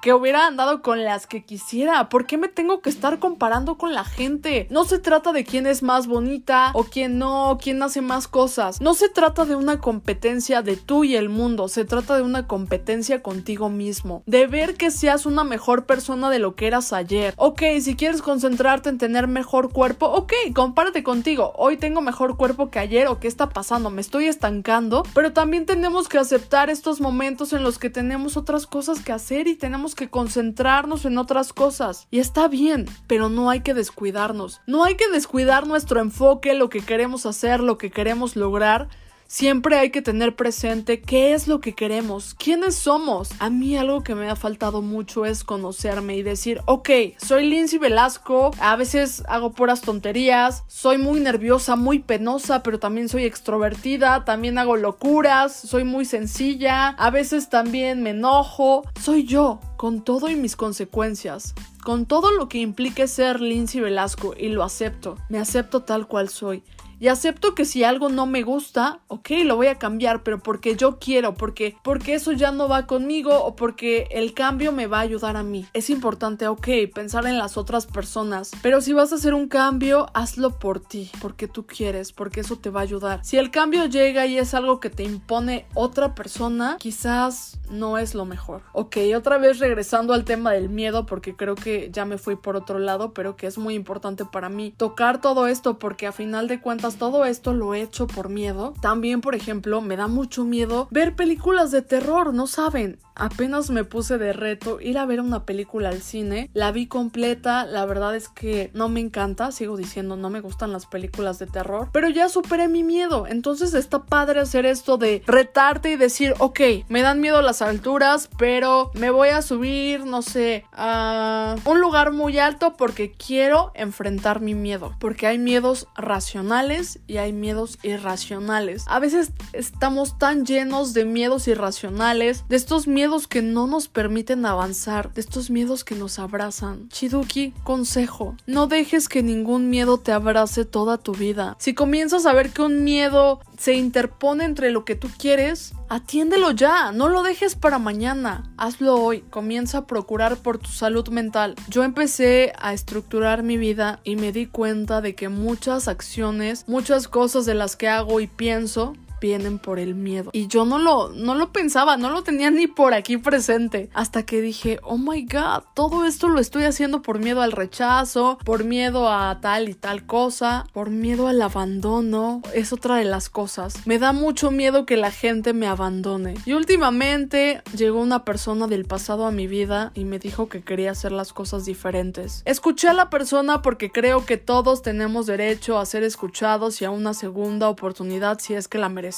Que 0.00 0.14
hubiera 0.14 0.46
andado 0.46 0.82
con 0.82 1.04
las 1.04 1.26
que 1.26 1.44
quisiera. 1.44 2.08
¿Por 2.08 2.26
qué 2.26 2.38
me 2.38 2.48
tengo 2.48 2.80
que 2.80 2.90
estar 2.90 3.18
comparando 3.18 3.76
con 3.76 3.94
la 3.94 4.04
gente? 4.04 4.66
No 4.70 4.84
se 4.84 4.98
trata 4.98 5.32
de 5.32 5.44
quién 5.44 5.66
es 5.66 5.82
más 5.82 6.06
bonita 6.06 6.70
o 6.74 6.84
quién 6.84 7.18
no, 7.18 7.58
quién 7.60 7.82
hace 7.82 8.00
más 8.00 8.28
cosas. 8.28 8.80
No 8.80 8.94
se 8.94 9.08
trata 9.08 9.44
de 9.44 9.56
una 9.56 9.78
competencia 9.78 10.62
de 10.62 10.76
tú 10.76 11.04
y 11.04 11.16
el 11.16 11.28
mundo, 11.28 11.68
se 11.68 11.84
trata 11.84 12.16
de 12.16 12.22
una 12.22 12.46
competencia 12.46 13.22
contigo 13.22 13.68
mismo. 13.68 14.22
De 14.26 14.46
ver 14.46 14.76
que 14.76 14.90
seas 14.90 15.26
una 15.26 15.44
mejor 15.44 15.86
persona 15.86 16.30
de 16.30 16.38
lo 16.38 16.54
que 16.54 16.66
eras 16.66 16.92
ayer. 16.92 17.34
Ok, 17.36 17.62
si 17.80 17.96
quieres 17.96 18.22
concentrarte 18.22 18.88
en 18.88 18.98
tener 18.98 19.28
mejor 19.28 19.72
cuerpo, 19.72 20.06
ok, 20.06 20.32
compárate 20.54 21.02
contigo. 21.02 21.52
Hoy 21.56 21.76
tengo 21.76 22.00
mejor 22.00 22.36
cuerpo 22.36 22.70
que 22.70 22.78
ayer 22.78 23.06
o 23.08 23.20
qué 23.20 23.28
está 23.28 23.50
pasando, 23.50 23.90
me 23.90 24.00
estoy 24.00 24.26
estancando. 24.26 25.02
Pero 25.14 25.32
también 25.32 25.66
tenemos 25.66 26.08
que 26.08 26.18
aceptar 26.18 26.70
estos 26.70 27.00
momentos 27.00 27.52
en 27.52 27.62
los 27.62 27.78
que 27.78 27.90
tenemos 27.90 28.36
otras 28.36 28.66
cosas 28.66 29.00
que 29.00 29.12
hacer 29.12 29.46
y 29.46 29.56
tenemos 29.56 29.89
que 29.94 30.10
concentrarnos 30.10 31.04
en 31.04 31.18
otras 31.18 31.52
cosas. 31.52 32.06
Y 32.10 32.18
está 32.18 32.48
bien, 32.48 32.86
pero 33.06 33.28
no 33.28 33.50
hay 33.50 33.60
que 33.60 33.74
descuidarnos. 33.74 34.60
No 34.66 34.84
hay 34.84 34.96
que 34.96 35.08
descuidar 35.08 35.66
nuestro 35.66 36.00
enfoque, 36.00 36.54
lo 36.54 36.68
que 36.68 36.80
queremos 36.80 37.26
hacer, 37.26 37.60
lo 37.60 37.78
que 37.78 37.90
queremos 37.90 38.36
lograr 38.36 38.88
Siempre 39.32 39.78
hay 39.78 39.90
que 39.90 40.02
tener 40.02 40.34
presente 40.34 41.00
qué 41.02 41.34
es 41.34 41.46
lo 41.46 41.60
que 41.60 41.72
queremos, 41.72 42.34
quiénes 42.34 42.74
somos. 42.74 43.30
A 43.38 43.48
mí 43.48 43.76
algo 43.76 44.02
que 44.02 44.16
me 44.16 44.28
ha 44.28 44.34
faltado 44.34 44.82
mucho 44.82 45.24
es 45.24 45.44
conocerme 45.44 46.16
y 46.16 46.24
decir, 46.24 46.62
ok, 46.66 46.90
soy 47.16 47.48
Lindsay 47.48 47.78
Velasco, 47.78 48.50
a 48.58 48.74
veces 48.74 49.22
hago 49.28 49.52
puras 49.52 49.82
tonterías, 49.82 50.64
soy 50.66 50.98
muy 50.98 51.20
nerviosa, 51.20 51.76
muy 51.76 52.00
penosa, 52.00 52.64
pero 52.64 52.80
también 52.80 53.08
soy 53.08 53.22
extrovertida, 53.22 54.24
también 54.24 54.58
hago 54.58 54.76
locuras, 54.76 55.54
soy 55.54 55.84
muy 55.84 56.06
sencilla, 56.06 56.88
a 56.88 57.10
veces 57.10 57.48
también 57.48 58.02
me 58.02 58.10
enojo, 58.10 58.82
soy 59.00 59.22
yo, 59.22 59.60
con 59.76 60.02
todo 60.02 60.28
y 60.28 60.34
mis 60.34 60.56
consecuencias 60.56 61.54
con 61.84 62.04
todo 62.04 62.30
lo 62.30 62.48
que 62.50 62.58
implique 62.58 63.08
ser 63.08 63.40
Lindsay 63.40 63.80
Velasco 63.80 64.34
y 64.36 64.48
lo 64.50 64.64
acepto, 64.64 65.16
me 65.30 65.38
acepto 65.38 65.82
tal 65.82 66.06
cual 66.06 66.28
soy. 66.28 66.62
Y 67.00 67.08
acepto 67.08 67.54
que 67.54 67.64
si 67.64 67.82
algo 67.82 68.10
no 68.10 68.26
me 68.26 68.42
gusta, 68.42 69.00
ok, 69.08 69.30
lo 69.44 69.56
voy 69.56 69.68
a 69.68 69.78
cambiar, 69.78 70.22
pero 70.22 70.38
porque 70.38 70.76
yo 70.76 70.98
quiero, 70.98 71.32
porque, 71.32 71.74
porque 71.82 72.12
eso 72.12 72.32
ya 72.32 72.52
no 72.52 72.68
va 72.68 72.86
conmigo 72.86 73.42
o 73.42 73.56
porque 73.56 74.06
el 74.10 74.34
cambio 74.34 74.70
me 74.70 74.86
va 74.86 74.98
a 74.98 75.00
ayudar 75.00 75.38
a 75.38 75.42
mí. 75.42 75.64
Es 75.72 75.88
importante, 75.88 76.46
ok, 76.46 76.68
pensar 76.94 77.24
en 77.24 77.38
las 77.38 77.56
otras 77.56 77.86
personas, 77.86 78.50
pero 78.60 78.82
si 78.82 78.92
vas 78.92 79.12
a 79.12 79.14
hacer 79.14 79.32
un 79.32 79.48
cambio, 79.48 80.08
hazlo 80.12 80.58
por 80.58 80.78
ti, 80.78 81.10
porque 81.22 81.48
tú 81.48 81.64
quieres, 81.64 82.12
porque 82.12 82.40
eso 82.40 82.56
te 82.56 82.68
va 82.68 82.80
a 82.80 82.82
ayudar. 82.82 83.24
Si 83.24 83.38
el 83.38 83.50
cambio 83.50 83.86
llega 83.86 84.26
y 84.26 84.36
es 84.36 84.52
algo 84.52 84.78
que 84.78 84.90
te 84.90 85.02
impone 85.02 85.64
otra 85.72 86.14
persona, 86.14 86.76
quizás 86.78 87.58
no 87.70 87.96
es 87.96 88.14
lo 88.14 88.26
mejor. 88.26 88.60
Ok, 88.74 88.98
otra 89.16 89.38
vez 89.38 89.58
regresando 89.58 90.12
al 90.12 90.26
tema 90.26 90.52
del 90.52 90.68
miedo, 90.68 91.06
porque 91.06 91.34
creo 91.34 91.54
que 91.54 91.88
ya 91.90 92.04
me 92.04 92.18
fui 92.18 92.36
por 92.36 92.56
otro 92.56 92.78
lado, 92.78 93.14
pero 93.14 93.36
que 93.36 93.46
es 93.46 93.56
muy 93.56 93.74
importante 93.74 94.26
para 94.26 94.50
mí 94.50 94.74
tocar 94.76 95.22
todo 95.22 95.46
esto, 95.46 95.78
porque 95.78 96.06
a 96.06 96.12
final 96.12 96.46
de 96.46 96.60
cuentas 96.60 96.89
todo 96.96 97.24
esto 97.24 97.52
lo 97.52 97.74
he 97.74 97.82
hecho 97.82 98.06
por 98.06 98.28
miedo. 98.28 98.74
También, 98.80 99.20
por 99.20 99.34
ejemplo, 99.34 99.80
me 99.80 99.96
da 99.96 100.06
mucho 100.06 100.44
miedo 100.44 100.88
ver 100.90 101.16
películas 101.16 101.70
de 101.70 101.82
terror, 101.82 102.34
no 102.34 102.46
saben. 102.46 102.98
Apenas 103.14 103.68
me 103.68 103.84
puse 103.84 104.16
de 104.16 104.32
reto 104.32 104.80
ir 104.80 104.96
a 104.96 105.04
ver 105.04 105.20
una 105.20 105.44
película 105.44 105.90
al 105.90 106.00
cine, 106.00 106.48
la 106.54 106.72
vi 106.72 106.86
completa, 106.86 107.66
la 107.66 107.84
verdad 107.84 108.16
es 108.16 108.30
que 108.30 108.70
no 108.72 108.88
me 108.88 109.00
encanta, 109.00 109.52
sigo 109.52 109.76
diciendo 109.76 110.16
no 110.16 110.30
me 110.30 110.40
gustan 110.40 110.72
las 110.72 110.86
películas 110.86 111.38
de 111.38 111.46
terror, 111.46 111.90
pero 111.92 112.08
ya 112.08 112.30
superé 112.30 112.66
mi 112.68 112.82
miedo, 112.82 113.26
entonces 113.26 113.74
está 113.74 114.04
padre 114.04 114.40
hacer 114.40 114.64
esto 114.64 114.96
de 114.96 115.22
retarte 115.26 115.90
y 115.90 115.96
decir, 115.96 116.34
ok, 116.38 116.60
me 116.88 117.02
dan 117.02 117.20
miedo 117.20 117.42
las 117.42 117.60
alturas, 117.60 118.30
pero 118.38 118.90
me 118.94 119.10
voy 119.10 119.28
a 119.28 119.42
subir, 119.42 120.06
no 120.06 120.22
sé, 120.22 120.64
a 120.72 121.56
un 121.66 121.80
lugar 121.80 122.12
muy 122.12 122.38
alto 122.38 122.74
porque 122.78 123.12
quiero 123.12 123.70
enfrentar 123.74 124.40
mi 124.40 124.54
miedo, 124.54 124.94
porque 124.98 125.26
hay 125.26 125.38
miedos 125.38 125.88
racionales 125.94 126.79
y 127.06 127.18
hay 127.18 127.32
miedos 127.32 127.78
irracionales. 127.82 128.84
A 128.86 128.98
veces 128.98 129.32
estamos 129.52 130.18
tan 130.18 130.46
llenos 130.46 130.94
de 130.94 131.04
miedos 131.04 131.48
irracionales, 131.48 132.44
de 132.48 132.56
estos 132.56 132.86
miedos 132.86 133.26
que 133.26 133.42
no 133.42 133.66
nos 133.66 133.88
permiten 133.88 134.46
avanzar, 134.46 135.12
de 135.12 135.20
estos 135.20 135.50
miedos 135.50 135.84
que 135.84 135.94
nos 135.94 136.18
abrazan. 136.18 136.88
Chiduki, 136.88 137.52
consejo, 137.64 138.34
no 138.46 138.66
dejes 138.66 139.08
que 139.08 139.22
ningún 139.22 139.70
miedo 139.70 139.98
te 139.98 140.12
abrace 140.12 140.64
toda 140.64 140.98
tu 140.98 141.12
vida. 141.12 141.56
Si 141.58 141.74
comienzas 141.74 142.26
a 142.26 142.32
ver 142.32 142.50
que 142.50 142.62
un 142.62 142.84
miedo 142.84 143.40
se 143.60 143.74
interpone 143.74 144.44
entre 144.44 144.70
lo 144.70 144.86
que 144.86 144.94
tú 144.94 145.10
quieres, 145.18 145.74
atiéndelo 145.90 146.52
ya, 146.52 146.92
no 146.92 147.10
lo 147.10 147.22
dejes 147.22 147.56
para 147.56 147.78
mañana, 147.78 148.50
hazlo 148.56 148.94
hoy, 148.94 149.20
comienza 149.28 149.78
a 149.78 149.86
procurar 149.86 150.38
por 150.38 150.56
tu 150.56 150.70
salud 150.70 151.06
mental. 151.10 151.56
Yo 151.68 151.84
empecé 151.84 152.54
a 152.58 152.72
estructurar 152.72 153.42
mi 153.42 153.58
vida 153.58 154.00
y 154.02 154.16
me 154.16 154.32
di 154.32 154.46
cuenta 154.46 155.02
de 155.02 155.14
que 155.14 155.28
muchas 155.28 155.88
acciones, 155.88 156.64
muchas 156.68 157.06
cosas 157.06 157.44
de 157.44 157.52
las 157.52 157.76
que 157.76 157.88
hago 157.88 158.20
y 158.20 158.28
pienso, 158.28 158.94
vienen 159.20 159.58
por 159.58 159.78
el 159.78 159.94
miedo. 159.94 160.30
Y 160.32 160.48
yo 160.48 160.64
no 160.64 160.78
lo, 160.78 161.10
no 161.10 161.34
lo 161.34 161.52
pensaba, 161.52 161.96
no 161.96 162.10
lo 162.10 162.22
tenía 162.22 162.50
ni 162.50 162.66
por 162.66 162.94
aquí 162.94 163.18
presente. 163.18 163.90
Hasta 163.94 164.24
que 164.24 164.40
dije, 164.40 164.80
oh 164.82 164.98
my 164.98 165.24
god, 165.26 165.64
todo 165.74 166.04
esto 166.04 166.28
lo 166.28 166.40
estoy 166.40 166.64
haciendo 166.64 167.02
por 167.02 167.18
miedo 167.18 167.42
al 167.42 167.52
rechazo, 167.52 168.38
por 168.44 168.64
miedo 168.64 169.08
a 169.08 169.40
tal 169.40 169.68
y 169.68 169.74
tal 169.74 170.06
cosa, 170.06 170.66
por 170.72 170.90
miedo 170.90 171.28
al 171.28 171.42
abandono. 171.42 172.42
Es 172.54 172.72
otra 172.72 172.96
de 172.96 173.04
las 173.04 173.28
cosas. 173.28 173.86
Me 173.86 173.98
da 173.98 174.12
mucho 174.12 174.50
miedo 174.50 174.86
que 174.86 174.96
la 174.96 175.10
gente 175.10 175.52
me 175.52 175.66
abandone. 175.66 176.34
Y 176.46 176.54
últimamente 176.54 177.62
llegó 177.76 178.00
una 178.00 178.24
persona 178.24 178.66
del 178.66 178.86
pasado 178.86 179.26
a 179.26 179.30
mi 179.30 179.46
vida 179.46 179.92
y 179.94 180.04
me 180.04 180.18
dijo 180.18 180.48
que 180.48 180.62
quería 180.62 180.92
hacer 180.92 181.12
las 181.12 181.32
cosas 181.32 181.64
diferentes. 181.64 182.42
Escuché 182.46 182.88
a 182.88 182.94
la 182.94 183.10
persona 183.10 183.62
porque 183.62 183.90
creo 183.92 184.24
que 184.24 184.38
todos 184.38 184.82
tenemos 184.82 185.26
derecho 185.26 185.78
a 185.78 185.86
ser 185.86 186.04
escuchados 186.04 186.80
y 186.80 186.84
a 186.86 186.90
una 186.90 187.12
segunda 187.12 187.68
oportunidad 187.68 188.38
si 188.40 188.54
es 188.54 188.66
que 188.66 188.78
la 188.78 188.88
merecemos 188.88 189.09